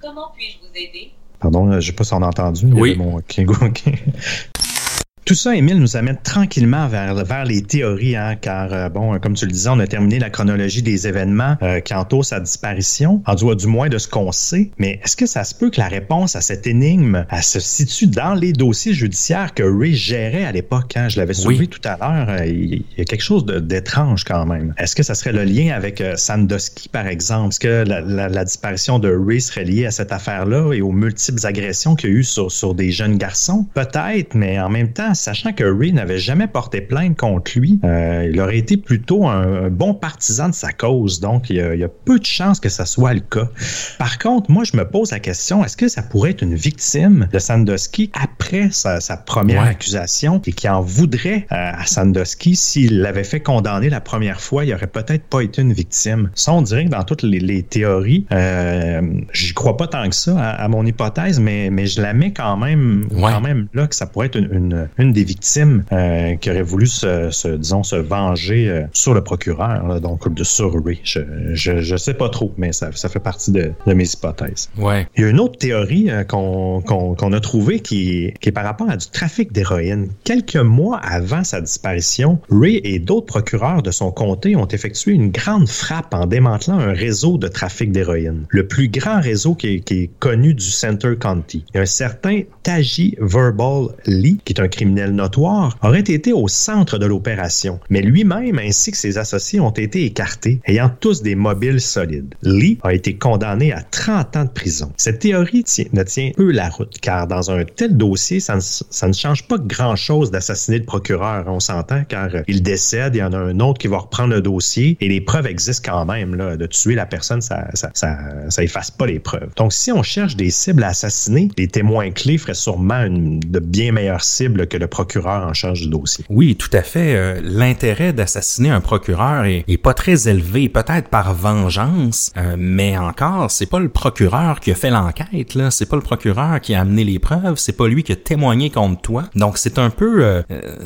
[0.01, 1.11] Comment puis-je vous aider?
[1.39, 2.67] Pardon, je ne sais pas si on a entendu.
[2.73, 2.97] Oui.
[5.23, 9.35] Tout ça, Émile, nous amène tranquillement vers, vers les théories, hein, car, euh, bon, comme
[9.35, 13.21] tu le disais, on a terminé la chronologie des événements euh, qui entourent sa disparition,
[13.27, 14.71] en du, du moins de ce qu'on sait.
[14.79, 18.07] Mais est-ce que ça se peut que la réponse à cette énigme elle se situe
[18.07, 20.97] dans les dossiers judiciaires que Ray gérait à l'époque?
[20.97, 21.07] Hein?
[21.07, 22.29] Je l'avais soulevé tout à l'heure.
[22.29, 24.73] Euh, il y a quelque chose d'étrange quand même.
[24.79, 27.49] Est-ce que ça serait le lien avec Sandusky, par exemple?
[27.49, 31.45] Est-ce que la, la, disparition de Ray serait liée à cette affaire-là et aux multiples
[31.45, 33.67] agressions qu'il y a eu sur, sur des jeunes garçons?
[33.75, 37.79] Peut-être, mais en même temps, cependant, sachant que Ray n'avait jamais porté plainte contre lui,
[37.83, 41.19] euh, il aurait été plutôt un, bon partisan de sa cause.
[41.19, 43.49] Donc, il y, a, peu de chances que ça soit le cas.
[43.97, 47.27] Par contre, moi, je me pose la question, est-ce que ça pourrait être une victime
[47.31, 53.23] de Sandusky après sa, première accusation et qui en voudrait euh, à Sandusky s'il l'avait
[53.23, 56.31] fait condamner la première fois, il aurait peut-être pas été une victime?
[56.33, 59.01] Ça, on dirait que dans toutes les, théories, euh,
[59.33, 62.57] j'y crois pas tant que ça à, mon hypothèse, mais, mais je la mets quand
[62.57, 66.61] même, quand même là que ça pourrait être une, une, des victimes euh, qui aurait
[66.61, 70.99] voulu se, disons, se venger euh, sur le procureur, donc de sur Ray.
[71.03, 71.21] Je,
[71.53, 74.69] je, sais pas trop, mais ça, ça fait partie de, de, mes hypothèses.
[74.77, 75.07] Ouais.
[75.15, 78.63] Il y a une autre théorie euh, qu'on qu'on a trouvée qui, qui est par
[78.63, 80.09] rapport à du trafic d'héroïne.
[80.23, 85.31] Quelques mois avant sa disparition, Ray et d'autres procureurs de son comté ont effectué une
[85.31, 88.45] grande frappe en démantelant un réseau de trafic d'héroïne.
[88.49, 91.65] Le plus grand réseau qui est, qui est connu du Center County.
[91.73, 96.33] Il y a un certain Taji Verbal Lee, qui est un criminel notoire, aurait été
[96.33, 101.21] au centre de l'opération, mais lui-même ainsi que ses associés ont été écartés, ayant tous
[101.21, 102.35] des mobiles solides.
[102.43, 104.91] Lee a été condamné à 30 ans de prison.
[104.97, 105.63] Cette théorie
[105.93, 110.31] ne tient peu la route, car dans un tel dossier, ça ne, change pas grand-chose
[110.31, 113.87] d'assassiner le procureur, on s'entend, car il décède, il y en a un autre qui
[113.87, 116.35] va reprendre le dossier, et les preuves existent quand même.
[116.57, 119.49] De tuer la personne, ça, ça, ça, efface pas les preuves.
[119.55, 123.91] Donc, si on cherche des cibles à assassiner, les témoins clés feraient sûrement de bien
[123.91, 126.25] meilleures cibles que le procureur en charge du dossier.
[126.29, 127.15] Oui, tout à fait.
[127.15, 133.49] Euh, l'intérêt d'assassiner un procureur est, pas très élevé, peut-être par vengeance, euh, mais encore,
[133.49, 135.71] c'est pas le procureur qui a fait l'enquête, là.
[135.71, 138.69] C'est pas le procureur qui a amené les preuves, c'est pas lui qui a témoigné
[138.69, 139.23] contre toi.
[139.35, 140.41] Donc c'est un peu, euh,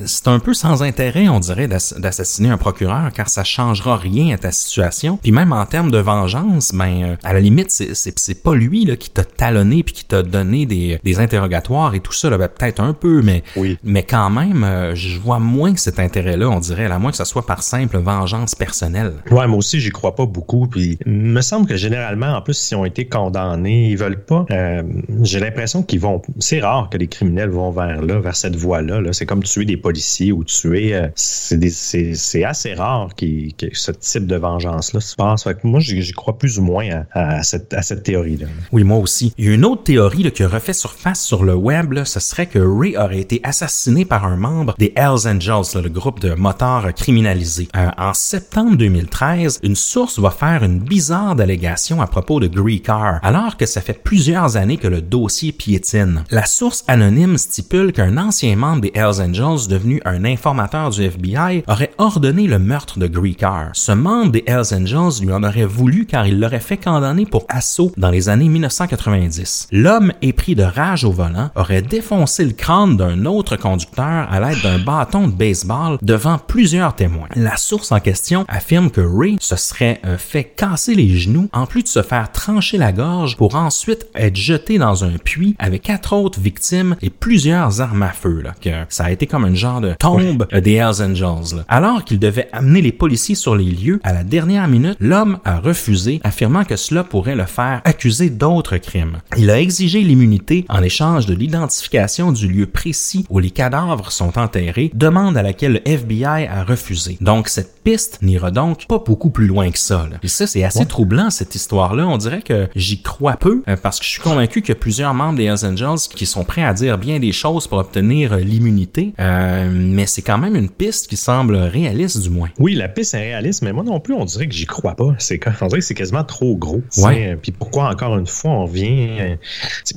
[0.06, 4.38] c'est un peu sans intérêt, on dirait, d'assassiner un procureur, car ça changera rien à
[4.38, 5.18] ta situation.
[5.22, 9.10] Puis même en termes de vengeance, ben, à la limite, c'est pas lui là qui
[9.10, 12.80] t'a talonné puis qui t'a donné des, des interrogatoires et tout ça, là, ben, peut-être
[12.80, 13.78] un peu, mais, oui.
[13.86, 17.18] Mais quand même, euh, je vois moins que cet intérêt-là, on dirait, à moins que
[17.18, 19.14] ça soit par simple vengeance personnelle.
[19.30, 20.68] Ouais, moi aussi, j'y crois pas beaucoup.
[20.68, 24.46] Puis, me semble que généralement, en plus, s'ils ont été condamnés, ils veulent pas.
[24.50, 24.82] Euh,
[25.22, 26.24] j'ai l'impression qu'ils vont.
[26.40, 29.02] C'est rare que les criminels vont vers là, vers cette voie-là.
[29.02, 30.96] -là, c'est comme tuer des policiers ou tuer.
[30.96, 33.26] Euh, c'est assez rare que
[33.74, 35.44] ce type de vengeance-là se passe.
[35.44, 38.48] Fait que moi, j'y crois plus ou moins à, cette, à cette théorie-là.
[38.72, 39.32] Oui, moi aussi.
[39.38, 41.92] Il y a une autre théorie là, qui refait surface sur le web.
[41.92, 43.75] Là, ce serait que Ray aurait été assassiné
[44.08, 47.68] par un membre des Hells Angels, le groupe de motards criminalisés.
[47.76, 52.48] Euh, en septembre 2013, une source va faire une bizarre allégation à propos de
[52.80, 56.24] Carr, alors que ça fait plusieurs années que le dossier piétine.
[56.32, 61.64] La source anonyme stipule qu'un ancien membre des Hells Angels, devenu un informateur du FBI,
[61.68, 63.70] aurait ordonné le meurtre de Carr.
[63.74, 67.46] Ce membre des Hells Angels lui en aurait voulu car il l'aurait fait condamner pour
[67.50, 69.68] assaut dans les années 1990.
[69.72, 74.62] L'homme, épris de rage au volant, aurait défoncé le crâne d'un autre conducteur à l'aide
[74.62, 77.30] d'un bâton de baseball devant plusieurs témoins.
[77.36, 81.66] La source en question affirme que Ray se serait euh, fait casser les genoux en
[81.66, 85.82] plus de se faire trancher la gorge pour ensuite être jeté dans un puits avec
[85.82, 88.42] quatre autres victimes et plusieurs armes à feu.
[88.44, 91.64] Là, que ça a été comme un genre de tombe des Hells Angels.
[91.68, 95.60] Alors qu'il devait amener les policiers sur les lieux, à la dernière minute, l'homme a
[95.60, 99.18] refusé, affirmant que cela pourrait le faire accuser d'autres crimes.
[99.38, 104.38] Il a exigé l'immunité en échange de l'identification du lieu précis où les cadavres sont
[104.38, 107.18] enterrés, demande à laquelle le FBI a refusé.
[107.22, 110.08] Donc cette piste n'ira donc pas beaucoup plus loin que ça.
[110.12, 110.18] Là.
[110.22, 112.08] Et ça, c'est assez troublant cette histoire-là.
[112.08, 114.80] On dirait que j'y crois peu euh, parce que je suis convaincu qu'il y a
[114.80, 118.34] plusieurs membres des Hells Angels qui sont prêts à dire bien des choses pour obtenir
[118.34, 119.14] euh, l'immunité.
[119.20, 122.50] Euh, mais c'est quand même une piste qui semble réaliste du moins.
[122.60, 125.16] Oui, la piste est réaliste, mais moi non plus, on dirait que j'y crois pas.
[125.18, 126.84] C'est on dirait que c'est quasiment trop gros.
[126.98, 127.38] Ouais.
[127.42, 129.38] Puis pourquoi encore une fois on vient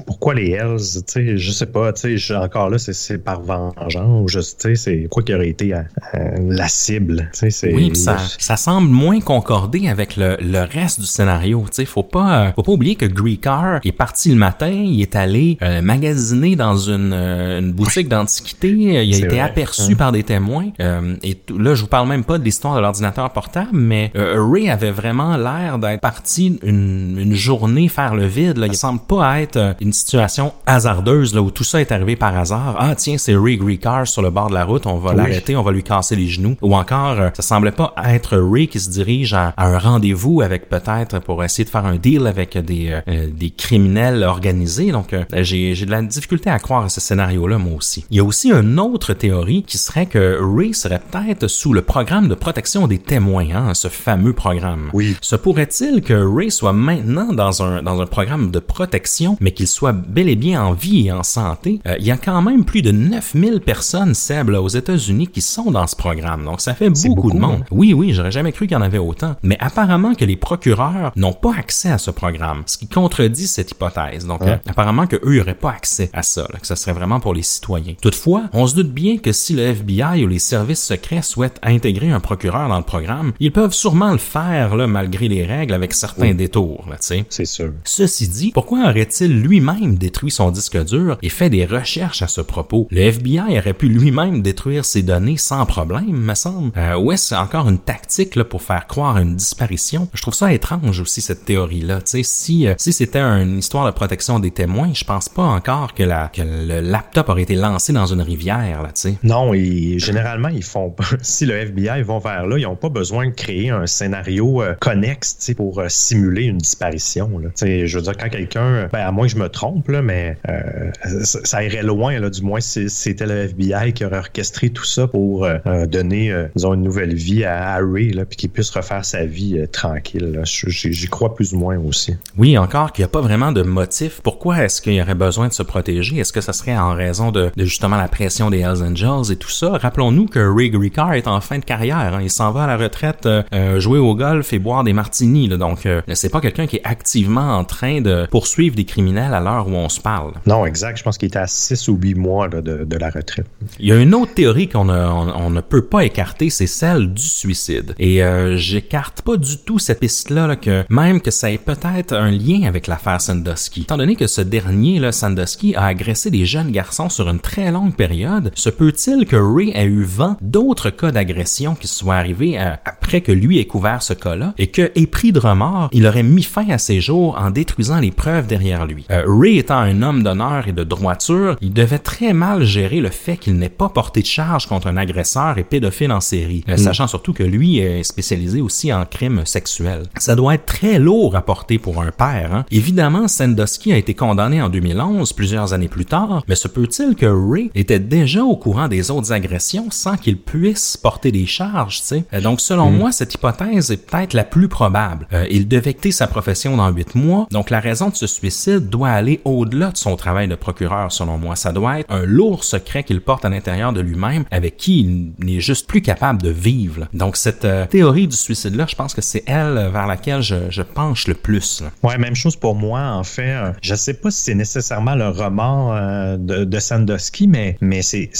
[0.06, 4.30] pourquoi les Hells, tu sais, je sais pas, tu sais, encore là c'est par vengeance,
[4.30, 5.74] je sais, c'est quoi qui aurait été
[6.12, 11.06] la cible, tu sais, Oui, ça, ça semble moins concordé avec le, le reste du
[11.06, 15.00] scénario, tu sais, faut pas faut pas oublier que Greekar est parti le matin, il
[15.00, 20.12] est allé euh, magasiner dans une, euh, une boutique d'antiquité, il a été aperçu par
[20.12, 23.70] des témoins euh, et là je vous parle même pas de l'histoire de l'ordinateur portable,
[23.72, 28.66] mais Ray avait vraiment l'air d'être parti une, une journée faire le vide, là.
[28.66, 32.76] il semble pas être une situation hasardeuse là où tout ça est arrivé par hasard.
[32.78, 35.62] Ah tiens, c'est Ray Greekar sur le bord de la route, on va l'arrêter, on
[35.62, 38.88] va lui casser les genoux ou encore ça semble semblait pas être Ray qui se
[38.88, 43.26] dirige à, un rendez-vous avec peut-être pour essayer de faire un deal avec des, euh,
[43.30, 44.92] des criminels organisés.
[44.92, 48.06] Donc, euh, j'ai, j'ai de la difficulté à croire à ce scénario-là, moi aussi.
[48.10, 51.82] Il y a aussi une autre théorie qui serait que Ray serait peut-être sous le
[51.82, 54.88] programme de protection des témoins, hein, ce fameux programme.
[54.94, 55.16] Oui.
[55.20, 59.66] Se pourrait-il que Ray soit maintenant dans un, dans un programme de protection, mais qu'il
[59.66, 61.80] soit bel et bien en vie et en santé?
[61.86, 65.70] Euh, il y a quand même plus de 9000 personnes, Seb, aux États-Unis qui sont
[65.70, 66.44] dans ce programme.
[66.44, 67.62] Donc, ça fait beaucoup, de monde.
[67.62, 67.66] Hein?
[67.70, 69.36] Oui, oui, j'aurais jamais cru qu'il y en avait autant.
[69.42, 73.70] Mais apparemment que les procureurs n'ont pas accès à ce programme, ce qui contredit cette
[73.72, 74.26] hypothèse.
[74.26, 77.34] Donc, euh, apparemment que eux n'auraient pas accès à ça, que ça serait vraiment pour
[77.34, 77.94] les citoyens.
[78.00, 82.10] Toutefois, on se doute bien que si le FBI ou les services secrets souhaitent intégrer
[82.10, 85.92] un procureur dans le programme, ils peuvent sûrement le faire là, malgré les règles avec
[85.92, 86.86] certains détours.
[87.00, 87.72] C'est sûr.
[87.84, 92.40] Ceci dit, pourquoi aurait-il lui-même détruit son disque dur et fait des recherches à ce
[92.40, 92.86] propos?
[92.90, 96.72] Le FBI aurait pu lui-même détruire ses données sans problème, me semble.
[96.76, 100.08] Euh, ou est-ce encore une tactique là, pour faire croire une disparition?
[100.14, 102.00] Je trouve ça étrange aussi, cette théorie-là.
[102.04, 106.02] Si, euh, si c'était une histoire de protection des témoins, je pense pas encore que,
[106.02, 108.82] la, que le laptop aurait été lancé dans une rivière.
[108.82, 108.92] Là,
[109.22, 113.28] non, et généralement, ils font si le FBI vont vers là, ils n'ont pas besoin
[113.28, 117.38] de créer un scénario euh, connexe pour euh, simuler une disparition.
[117.38, 117.48] Là.
[117.60, 120.90] Je veux dire, quand quelqu'un, ben, à moins que je me trompe, là, mais euh,
[121.24, 125.06] ça, irait loin, là, du moins si c'était le FBI qui aurait orchestré tout ça
[125.06, 125.48] pour
[125.86, 130.40] donner, disons, une nouvelle vie à Harry, là, puis qu'il puisse refaire sa vie tranquille.
[130.44, 132.16] J'y crois plus ou moins aussi.
[132.36, 134.20] Oui, encore qu'il n'y a pas vraiment de motif.
[134.22, 136.18] Pourquoi est-ce qu'il y aurait besoin de se protéger?
[136.18, 139.36] Est-ce que ça serait en raison de, de justement la pression des Hells Angels et
[139.36, 139.78] tout ça?
[139.78, 142.14] Rappelons-nous que Ray Ricard est en fin de carrière.
[142.14, 142.20] Hein.
[142.22, 145.48] Il s'en va à la retraite euh, euh, jouer au golf et boire des martinis.
[145.48, 145.56] Là.
[145.56, 149.40] Donc, euh, c'est pas quelqu'un qui est activement en train de poursuivre des criminels à
[149.40, 150.32] l'heure où on se parle.
[150.46, 150.98] Non, exact.
[150.98, 153.46] Je pense qu'il était à 6 ou 8 mois de, de, la retraite.
[153.78, 157.22] Il y a une autre théorie qu'on on, ne peut pas écarter, c'est celle du
[157.22, 157.94] suicide.
[157.98, 158.22] Et
[158.56, 162.86] j'écarte pas du tout cette piste-là, que même que ça ait peut-être un lien avec
[162.86, 163.82] l'affaire Sandusky.
[163.82, 167.70] Étant donné que ce dernier, là, Sandusky, a agressé des jeunes garçons sur une très
[167.70, 172.58] longue période, se peut-il que Ray ait eu vent d'autres cas d'agression qui soient arrivés
[172.58, 176.22] euh, après que lui ait couvert ce cas-là et que, épris de remords, il aurait
[176.22, 179.04] mis fin à ses jours en détruisant les preuves derrière lui?
[179.10, 183.10] Euh, Ray étant un homme d'honneur et de droiture, il devait très mal gérer le
[183.10, 186.74] fait qu'il n'ait pas porté de charge contre un agresseur et pédophile en série, euh,
[186.74, 186.78] mm.
[186.78, 190.04] sachant surtout que lui est spécialisé aussi en crimes sexuels.
[190.18, 192.54] Ça doit être très lourd à porter pour un père.
[192.54, 192.64] Hein?
[192.70, 197.26] Évidemment, Sandusky a été condamné en 2011, plusieurs années plus tard, mais se peut-il que
[197.26, 202.06] Ray était déjà au courant des autres agressions sans qu'il puisse porter des charges, tu
[202.06, 202.24] sais?
[202.32, 202.96] Euh, donc, selon mm.
[202.96, 205.26] moi, cette hypothèse est peut-être la plus probable.
[205.32, 208.88] Euh, il devait quitter sa profession dans huit mois, donc la raison de ce suicide
[208.88, 211.56] doit aller au-delà de son travail de procureur, selon moi.
[211.56, 215.44] Ça doit être un lourd secret qu'il porte à l'intérieur de lui-même, avec qui il
[215.44, 217.08] n'est juste plus capable de vivre.
[217.12, 221.26] Donc, cette euh, théorie du suicide-là, je pense que c'est elle vers laquelle je, penche
[221.28, 221.82] le plus.
[222.02, 223.56] Ouais, même chose pour moi, en fait.
[223.82, 228.30] je sais pas si c'est nécessairement le remords de, Sandusky, mais, mais c'est,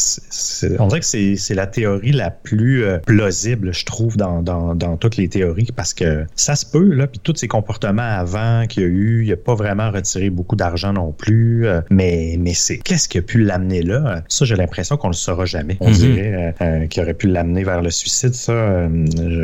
[0.79, 4.97] on dirait que c'est la théorie la plus euh, plausible, je trouve, dans, dans, dans,
[4.97, 8.83] toutes les théories, parce que ça se peut, là, puis tous ces comportements avant qu'il
[8.83, 12.55] y a eu, il a pas vraiment retiré beaucoup d'argent non plus, euh, mais, mais
[12.55, 14.18] c'est qu'est-ce qui a pu l'amener là?
[14.29, 15.77] Ça, j'ai l'impression qu'on le saura jamais.
[15.81, 15.95] On mhm.
[15.95, 18.89] dirait euh, qu'il aurait pu l'amener vers le suicide, ça,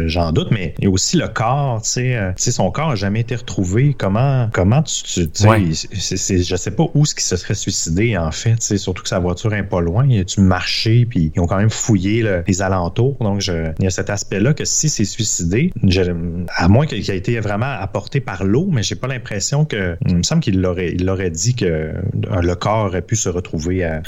[0.07, 3.21] j'en doute, mais il y a aussi le corps, tu sais, son corps a jamais
[3.21, 3.95] été retrouvé.
[3.97, 5.71] Comment, comment tu, tu ouais.
[5.71, 9.55] je sais pas où ce qui se serait suicidé, en fait, surtout que sa voiture
[9.55, 13.17] est pas loin, il a-tu marché, puis ils ont quand même fouillé les alentours.
[13.21, 15.73] Donc, je, il y a cet aspect-là que si c'est suicidé,
[16.57, 19.97] à moins qu'il ait été vraiment apporté par l'eau, mais j'ai pas l'impression que.
[20.07, 21.93] Il me semble qu'il l'aurait, il aurait dit que euh,
[22.41, 24.03] le corps aurait pu se retrouver à,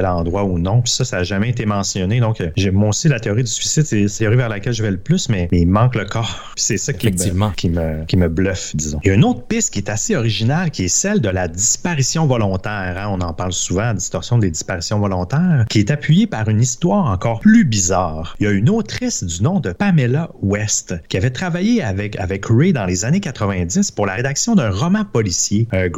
[0.00, 0.80] tel endroit ou non.
[0.82, 2.20] Puis ça, ça n'a jamais été mentionné.
[2.20, 4.90] Donc, j'ai, moi aussi, la théorie du suicide, c'est la théorie vers laquelle je vais
[4.90, 6.52] le plus, mais, il manque le corps.
[6.56, 9.00] c'est ça qui me, qui, me, qui me bluffe, disons.
[9.04, 11.48] Il y a une autre piste qui est assez originale, qui est celle de la
[11.48, 12.96] disparition volontaire.
[12.98, 13.08] Hein.
[13.10, 17.40] On en parle souvent, distorsion des disparitions volontaires, qui est appuyée par une histoire encore
[17.40, 18.34] plus bizarre.
[18.40, 22.46] Il y a une autrice du nom de Pamela West qui avait travaillé avec, avec
[22.46, 25.68] Ray dans les années 90 pour la rédaction d'un roman policier.
[25.74, 25.88] Euh,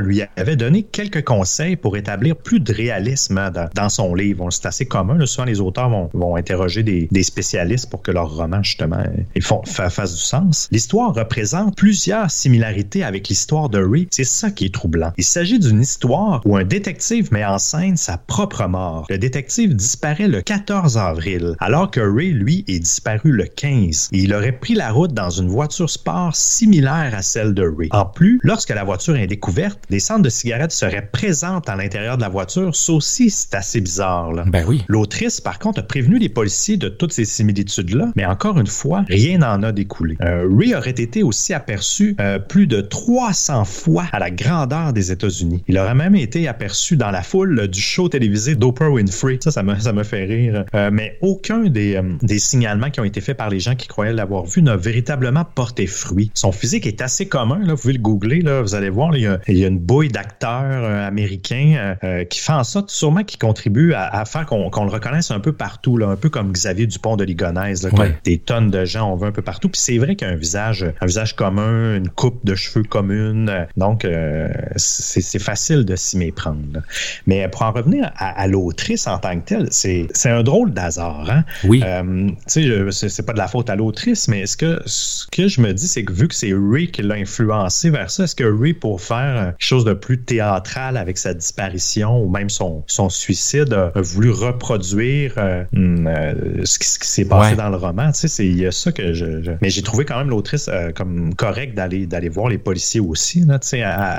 [0.00, 4.48] lui avait donné quelques conseils pour établir plus de réalisme dans, son livre.
[4.50, 5.24] C'est assez commun.
[5.26, 9.02] souvent, les auteurs vont, vont interroger des, des, spécialistes pour que leur roman, justement,
[9.40, 10.68] font, fasse du sens.
[10.70, 14.08] L'histoire représente plusieurs similarités avec l'histoire de Ray.
[14.10, 15.12] C'est ça qui est troublant.
[15.16, 19.06] Il s'agit d'une histoire où un détective met en scène sa propre mort.
[19.08, 24.18] Le détective disparaît le 14 avril, alors que Ray, lui, est disparu le 15 et
[24.18, 27.88] il aurait pris la route dans une voiture sport similaire à celle de Ray.
[27.92, 32.16] En plus, lorsque la voiture est découverte, des cendres de cigarettes seraient présentes à l'intérieur
[32.16, 32.74] de la voiture.
[32.74, 34.32] Ça aussi, c'est assez bizarre.
[34.32, 34.44] Là.
[34.46, 34.84] Ben oui.
[34.88, 38.66] L'autrice, par contre, a prévenu les policiers de toutes ces similitudes étude-là, mais encore une
[38.66, 40.16] fois, rien n'en a découlé.
[40.22, 45.12] Euh, Ray aurait été aussi aperçu euh, plus de 300 fois à la grandeur des
[45.12, 45.62] États-Unis.
[45.68, 49.38] Il aurait même été aperçu dans la foule du show télévisé d'Oprah Winfrey.
[49.42, 50.64] Ça, ça me, ça me fait rire.
[50.74, 54.12] Euh, mais aucun des, des signalements qui ont été faits par les gens qui croyaient
[54.12, 56.30] l'avoir vu n'a véritablement porté fruit.
[56.34, 57.58] Son physique est assez commun.
[57.58, 57.74] Là.
[57.74, 58.40] Vous pouvez le googler.
[58.40, 58.62] Là.
[58.62, 61.96] Vous allez voir, il, y a, il y a une bouille d'acteurs américains
[62.28, 65.52] qui fait en sorte sûrement qu'il contribue à, à faire qu'on le reconnaisse un peu
[65.52, 65.96] partout.
[65.96, 67.86] Là, un peu comme Xavier Dupont de Ligonnès.
[68.24, 69.68] Des tonnes de gens, on veut un peu partout.
[69.68, 72.84] Puis c'est vrai qu'il y a un visage, un visage commun, une coupe de cheveux
[72.84, 73.66] commune.
[73.76, 76.82] Donc, euh, c'est facile de s'y méprendre.
[77.26, 81.28] Mais pour en revenir à, l'autrice en tant que telle, c'est un drôle d'hasard.
[81.30, 81.44] Hein?
[81.64, 81.82] Oui.
[81.84, 85.48] Euh, tu sais, c'est pas de la faute à l'autrice, mais ce que, ce que
[85.48, 88.34] je me dis, c'est que vu que c'est Ray qui l'a influencé vers ça, est-ce
[88.34, 92.84] que Ray, pour faire quelque chose de plus théâtral avec sa disparition ou même son,
[92.86, 98.12] son suicide, a, voulu reproduire euh, hmm, ce qui, s'est passé dans le roman?
[98.12, 99.52] Tu sais, il y a ça que je...
[99.60, 103.58] Mais j'ai trouvé quand même l'autrice comme correct d'aller d'aller voir les policiers aussi là,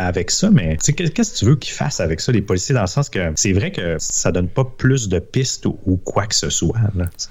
[0.08, 0.50] avec ça.
[0.50, 3.32] Mais qu'est-ce que tu veux qu'ils fassent avec ça, les policiers, dans le sens que
[3.36, 6.78] c'est vrai que ça donne pas plus de pistes ou, quoi que ce soit.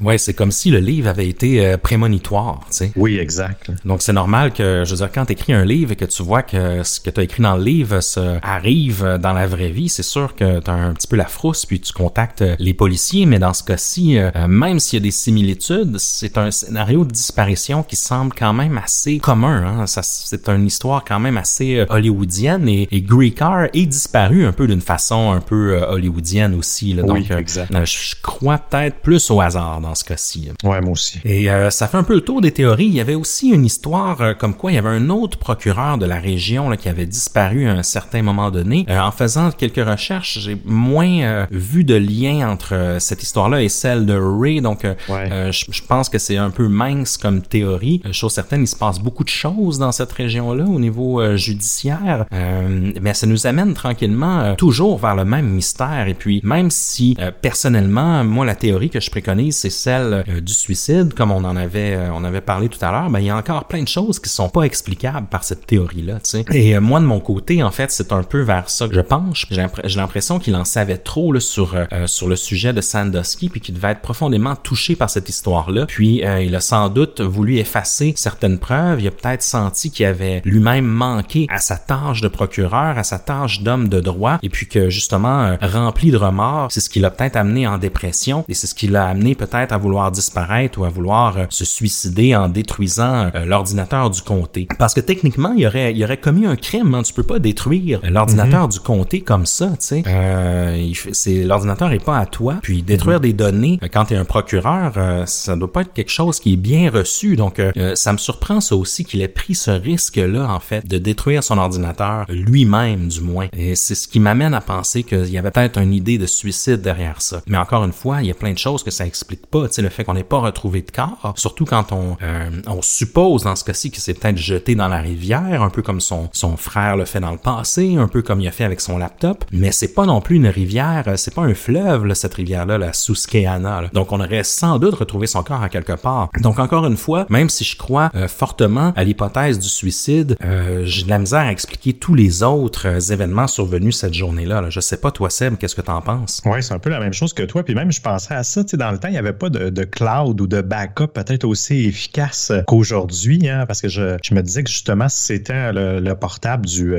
[0.01, 2.67] Oui, c'est comme si le livre avait été euh, prémonitoire.
[2.71, 2.93] sais.
[2.97, 3.71] Oui, exact.
[3.85, 6.23] Donc c'est normal que, je veux dire, quand tu écris un livre et que tu
[6.23, 9.71] vois que ce que tu as écrit dans le livre se arrive dans la vraie
[9.71, 12.75] vie, c'est sûr que tu as un petit peu la frousse, puis tu contactes les
[12.75, 17.05] policiers, mais dans ce cas-ci, euh, même s'il y a des similitudes, c'est un scénario
[17.05, 19.65] de disparition qui semble quand même assez commun.
[19.65, 19.85] Hein?
[19.87, 24.67] C'est une histoire quand même assez euh, hollywoodienne et, et Greekar est disparu un peu
[24.67, 26.93] d'une façon un peu euh, hollywoodienne aussi.
[26.95, 27.03] Là.
[27.03, 27.73] Donc, euh, exact.
[27.85, 30.51] je crois peut-être plus au hasard dans ce cas-ci.
[30.65, 31.21] Ouais, moi aussi.
[31.25, 32.87] Et ça fait un peu le tour des théories.
[32.87, 36.07] Il y avait aussi une histoire comme quoi il y avait un autre procureur de
[36.07, 38.87] la région là, qui avait disparu à un certain moment donné.
[38.89, 44.15] en faisant quelques recherches, j'ai moins vu de lien entre cette histoire-là et celle de
[44.15, 44.61] Ray.
[44.61, 48.03] Donc, je, je, pense que c'est un peu mince comme théorie.
[48.13, 52.27] chose certaine, il se passe beaucoup de choses dans cette région-là au niveau euh, judiciaire,
[52.33, 56.07] euh, mais ça nous amène tranquillement euh, toujours vers le même mystère.
[56.09, 61.15] Et puis, même si personnellement, moi, la théorie que je préconise, c'est celle du suicide,
[61.15, 63.65] comme on en avait, on avait parlé tout à l'heure, ben, il y a encore
[63.67, 66.19] plein de choses qui sont pas explicables par cette théorie-là.
[66.53, 69.47] Et moi, de mon côté, en fait, c'est un peu vers ça que je penche.
[69.51, 71.75] J'ai l'impression qu'il en savait trop là, sur
[72.07, 75.87] sur le sujet de Sandusky, puis qu'il devait être profondément touché par cette histoire-là.
[75.87, 79.01] Puis, il a sans doute voulu effacer certaines preuves.
[79.01, 83.19] Il a peut-être senti qu'il avait lui-même manqué à sa tâche de procureur, à sa
[83.19, 87.01] tâche d'homme de droit, et puis que justement, euh, rempli de remords, c'est ce qui
[87.01, 90.79] l'a peut-être amené en dépression, et c'est ce qui l'a amené peut-être à vouloir disparaître
[90.81, 94.69] ou à vouloir euh, se suicider en détruisant euh, l'ordinateur du comté.
[94.79, 96.95] Parce que techniquement, il aurait, il aurait commis un crime.
[96.95, 97.03] Hein.
[97.03, 98.71] Tu peux pas détruire l'ordinateur mhm.
[98.71, 100.03] du comté comme ça, tu sais.
[100.07, 102.57] Euh, c'est l'ordinateur est pas à toi.
[102.63, 103.23] Puis détruire mhm.
[103.23, 104.93] des données quand tu es un procureur,
[105.27, 107.37] ça doit pas être quelque chose qui est bien reçu.
[107.37, 107.61] Donc
[107.95, 111.59] ça me surprend ça aussi qu'il ait pris ce risque-là, en fait, de détruire son
[111.59, 113.49] ordinateur lui-même, du moins.
[113.57, 116.81] Et c'est ce qui m'amène à penser qu'il y avait peut-être une idée de suicide
[116.81, 117.43] derrière ça.
[117.47, 119.67] Mais encore une fois, il y a plein de choses que ça explique pas.
[119.69, 122.83] Tu sais, le fait qu'on n'ait pas retrouvé de corps, surtout quand on, euh, on
[122.83, 126.29] suppose dans ce cas-ci qu'il s'est peut-être jeté dans la rivière, un peu comme son,
[126.33, 128.99] son frère le fait dans le passé, un peu comme il a fait avec son
[128.99, 129.45] laptop.
[129.53, 132.93] Mais c'est pas non plus une rivière, c'est pas un fleuve, là, cette rivière-là, la
[132.93, 133.77] Susquehanna.
[133.93, 136.31] Donc on aurait sans doute retrouvé son corps à quelque part.
[136.41, 140.83] Donc encore une fois, même si je crois euh, fortement à l'hypothèse du suicide, euh,
[140.85, 144.61] j'ai de la misère à expliquer tous les autres euh, événements survenus cette journée-là.
[144.61, 144.71] Là.
[144.71, 146.43] Je sais pas, toi, Seb, qu'est-ce que tu en penses?
[146.45, 147.63] Oui, c'est un peu la même chose que toi.
[147.63, 148.63] Puis même, je pensais à ça.
[148.63, 152.53] Dans le temps, il n'y avait pas de, cloud ou de backup peut-être aussi efficace
[152.67, 156.95] qu'aujourd'hui, hein, parce que je, me disais que justement, si c'était le, portable du,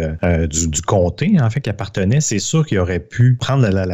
[0.50, 3.86] du, comté, en fait, qui appartenait, c'est sûr qu'il aurait pu prendre la,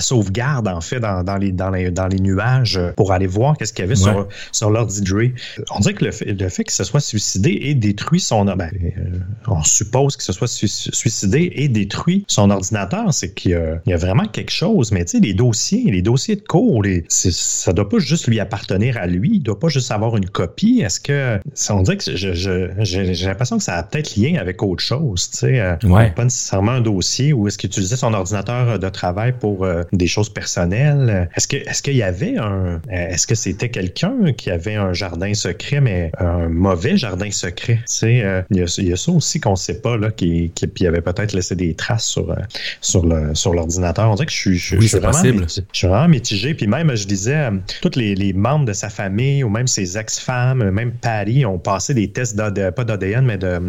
[0.00, 3.84] sauvegarde, en fait, dans, les, dans, les, dans les nuages pour aller voir qu'est-ce qu'il
[3.84, 5.30] y avait sur, sur l'ordi Dre.
[5.70, 8.44] On dirait que le fait, le fait qu'il se soit suicidé et détruit son...
[8.44, 13.52] Ben, euh, on suppose qu'il se soit suicidé et détruit son ordinateur, c'est qu'il
[13.86, 14.92] y, a vraiment quelque chose.
[14.92, 18.40] Mais tu sais, les dossiers, les dossiers de cours, les, ça doit pas juste lui
[18.40, 19.30] appartenir à lui.
[19.34, 20.82] Il doit pas juste avoir une copie.
[20.84, 21.38] Est-ce que...
[21.70, 25.30] On dirait que j'ai l'impression que ça a peut-être lien avec autre chose.
[25.30, 25.76] Tu sais, euh,
[26.14, 30.06] Pas nécessairement un dossier ou est-ce qu'il utilisait son ordinateur de travail pour euh, des
[30.06, 31.28] choses personnelles.
[31.36, 32.80] Est-ce que est-ce qu'il y avait un...
[32.90, 37.76] Est-ce que c'était quelqu'un qui avait un jardin secret, mais un mauvais jardin secret?
[37.76, 40.86] Tu sais, euh, il, y a, ça aussi qu'on ne sait pas, là, qui, qui,
[40.86, 42.34] avait peut-être laissé des traces sur,
[42.80, 44.10] sur, le, sur l'ordinateur.
[44.10, 46.54] On dirait que je suis, je, oui, suis vraiment mitigé, je suis vraiment mitigé.
[46.54, 50.70] Puis même, je disais, tous les, les, membres de sa famille ou même ses ex-femmes,
[50.70, 53.60] même Patty, ont passé des tests, pas d'ADN, mais de,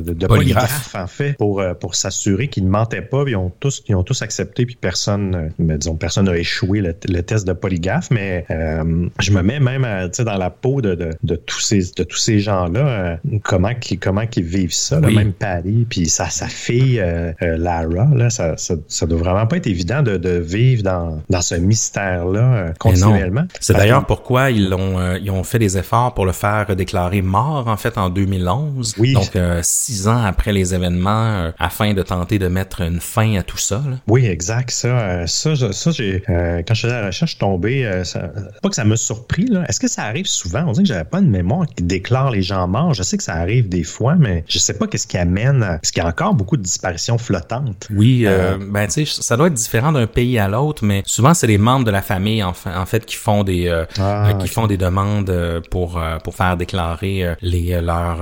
[0.00, 0.94] de, polygraphe.
[0.94, 3.24] en fait, pour, pour s'assurer qu'ils ne mentaient pas.
[3.26, 5.19] Ils ont tous, ils ont tous accepté, puis personne,
[5.58, 8.10] mais disons, personne n'a échoué le, test de polygraphe.
[8.10, 9.86] Mais je me mets même
[10.18, 14.26] dans la peau de, de, de tous ces, de tous ces gens-là, comment, qui, comment
[14.26, 18.74] qu'ils vivent ça, même Patty, puis sa, sa fille euh, euh, Lara, là, ça, ça,
[18.88, 23.44] ça, doit vraiment pas être évident de, de vivre dans, dans ce mystère-là euh, continuellement.
[23.60, 27.68] C'est d'ailleurs pourquoi ils ont, ils ont fait des efforts pour le faire déclarer mort,
[27.68, 28.94] en fait, en 2011.
[28.98, 29.14] Oui.
[29.14, 33.58] Donc, six ans après les événements, afin de tenter de mettre une fin à tout
[33.58, 33.82] ça.
[33.88, 33.96] Là.
[34.08, 34.70] Oui, exact.
[34.70, 38.30] Ça, ça, ça j'ai, quand je faisais la recherche, je suis tombé, ça,
[38.62, 39.64] pas que ça m'a surpris, là.
[39.68, 40.64] Est-ce que ça arrive souvent?
[40.66, 42.94] On dirait que j'avais pas une mémoire qui déclare les gens morts.
[42.94, 45.90] Je sais que ça arrive des fois, mais je sais pas qu'est-ce qui amène, parce
[45.90, 47.88] qu'il y a encore beaucoup de disparitions flottantes.
[47.94, 51.02] Oui, euh, euh, ben tu sais, ça doit être différent d'un pays à l'autre, mais
[51.06, 54.32] souvent c'est les membres de la famille en, en fait qui font des euh, ah,
[54.40, 55.32] qui font des demandes
[55.70, 58.20] pour pour faire déclarer les leurs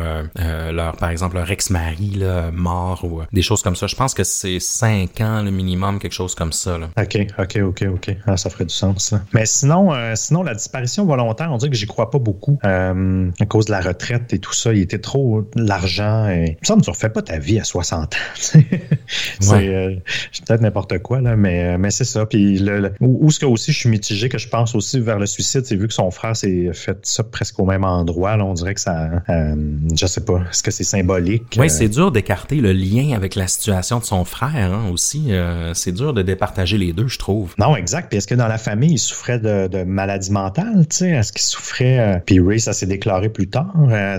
[0.73, 2.21] leur par exemple leur ex-mari
[2.53, 3.87] mort ou des choses comme ça.
[3.87, 6.78] Je pense que c'est cinq ans le minimum, quelque chose comme ça.
[6.79, 6.91] Là.
[7.01, 8.17] Ok, ok, ok, ok.
[8.27, 9.15] Ah, ça ferait du sens.
[9.33, 13.67] Mais sinon, sinon la disparition volontaire, on dirait que j'y crois pas beaucoup à cause
[13.67, 14.73] de la retraite et tout ça.
[14.73, 16.29] Il était trop l'argent.
[16.29, 16.57] Et...
[16.63, 18.19] Ça me tu refais pas ta vie à 60 ans.
[19.41, 19.95] c'est euh,
[20.47, 22.27] peut-être n'importe quoi, là, mais, euh, mais c'est ça.
[22.27, 25.27] Puis le, où, ce que aussi je suis mitigé, que je pense aussi vers le
[25.27, 28.37] suicide, c'est vu que son frère s'est fait ça presque au même endroit.
[28.37, 29.23] Là, on dirait que ça.
[29.29, 29.55] Euh,
[29.95, 30.41] je sais pas.
[30.51, 31.57] Est-ce que c'est symbolique?
[31.59, 35.31] Oui, c'est dur d'écarter le lien avec la situation de son frère hein, aussi.
[35.75, 37.55] c'est dur de départager les deux, je trouve.
[37.59, 38.09] Non, exact.
[38.09, 40.87] Puis est-ce que dans la famille, il souffrait de, de maladie mentale?
[41.01, 42.23] Est-ce qu'il souffrait.
[42.27, 43.73] puis Ray, ça s'est déclaré plus tard.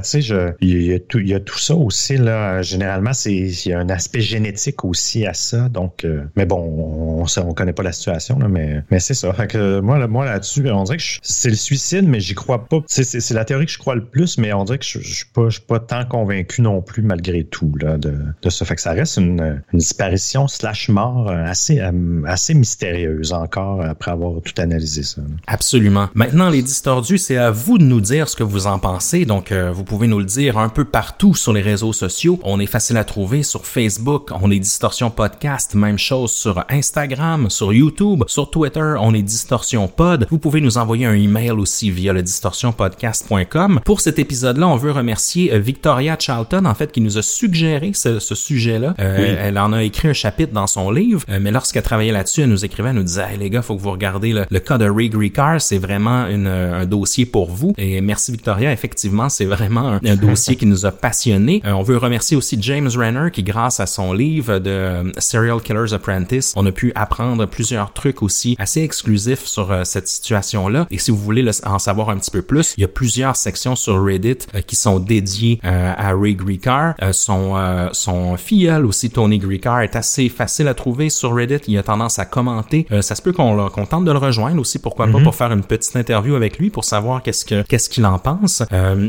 [0.03, 2.17] tu sais, il y, a tout, tout ça aussi.
[2.17, 5.69] Là, généralement, c'est il y a un aspect génétique aussi à ça.
[5.69, 9.33] Donc, euh, mais bon, on on connaît pas la situation, mais, mais c'est ça.
[9.81, 12.79] Moi, là-dessus, on dirait que c'est le suicide, mais j'y crois pas.
[12.87, 15.25] C'est la théorie que je crois le plus, mais on dirait que je, je suis
[15.33, 18.65] pas, pas tant convaincu non plus malgré tout de, de ça.
[18.65, 24.41] Fait que ça reste une, disparition slash mort assez, euh, assez mystérieuse encore après avoir
[24.41, 25.21] tout analysé ça.
[25.47, 26.09] Absolument.
[26.13, 29.25] Maintenant, les distordus, c'est à vous de nous dire ce que vous en pensez.
[29.25, 32.39] Donc, euh, vous pouvez nous le dire un peu partout sur les réseaux sociaux.
[32.43, 37.49] On est facile à trouver sur Facebook, on est Distorsion Podcast, même chose sur Instagram,
[37.49, 40.27] sur YouTube, sur Twitter, on est Distorsion Pod.
[40.29, 43.81] Vous pouvez nous envoyer un email aussi via le distorsionpodcast.com.
[43.85, 47.91] Pour cet épisode-là, on veut remercier euh, Victoria Charlton, en fait, qui nous a suggéré
[47.93, 48.95] ce, sujet-là.
[48.99, 52.41] Euh, elle en a écrit un chapitre dans son livre, euh, mais lorsqu'elle travaillait là-dessus,
[52.41, 54.77] elle nous écrivait, elle nous disait, hey, les gars, faut que vous regardez le, cas
[54.77, 57.73] de Ray Griecar, c'est vraiment un dossier pour vous.
[57.77, 61.61] Et merci Victoria, effectivement, c'est vraiment un, un, dossier qui nous a passionnés.
[61.65, 65.93] on veut remercier aussi James Renner qui, grâce à son livre de euh, Serial Killer's
[65.93, 70.87] Apprentice, on a pu apprendre plusieurs trucs aussi assez exclusifs sur euh, cette situation-là.
[70.91, 73.75] Et si vous voulez en savoir un petit peu plus, il y a plusieurs sections
[73.75, 76.95] sur Reddit euh, qui sont dédiées à Ray Gricar.
[77.11, 77.55] son
[77.93, 81.61] son filleul aussi, Tony Gricar, est assez facile à trouver sur Reddit.
[81.67, 82.87] Il a tendance à commenter.
[83.01, 85.23] ça se peut qu'on tente de le rejoindre aussi, pourquoi pas, mm-hmm.
[85.23, 88.63] pour faire une petite interview avec lui pour savoir qu'est-ce que qu'est-ce qu'il en pense.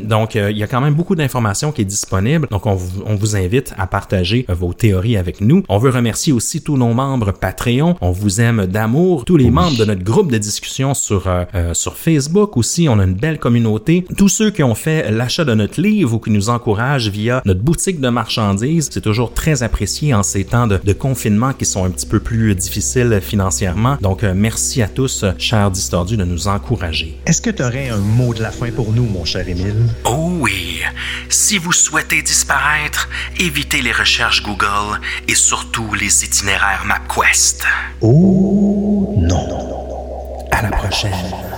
[0.04, 2.48] donc, il y a quand même beaucoup d'informations qui est disponible.
[2.50, 5.62] Donc, on vous, on vous invite à partager vos théories avec nous.
[5.68, 7.96] On veut remercier aussi tous nos membres Patreon.
[8.00, 9.24] On vous aime d'amour.
[9.24, 12.88] Tous les membres de notre groupe de discussion sur, euh, euh, sur Facebook aussi.
[12.88, 14.04] On a une belle communauté.
[14.16, 17.60] Tous ceux qui ont fait l'achat de notre livre ou qui nous encouragent via notre
[17.60, 21.84] boutique de marchandises, c'est toujours très apprécié en ces temps de, de, confinement qui sont
[21.84, 22.80] un petit peu plus difficiles
[23.20, 23.96] financièrement.
[24.00, 27.18] Donc, euh, merci à tous, chers distordus, de nous encourager.
[27.26, 29.86] Est-ce que tu aurais un mot de la fin pour nous, mon cher Émile?
[30.04, 30.80] Oh oui.
[31.28, 33.08] Si vous souhaitez disparaître,
[33.38, 37.64] évitez les recherches Google et surtout les itinéraires MapQuest.
[38.00, 40.48] Oh non.
[40.50, 41.49] À la prochaine.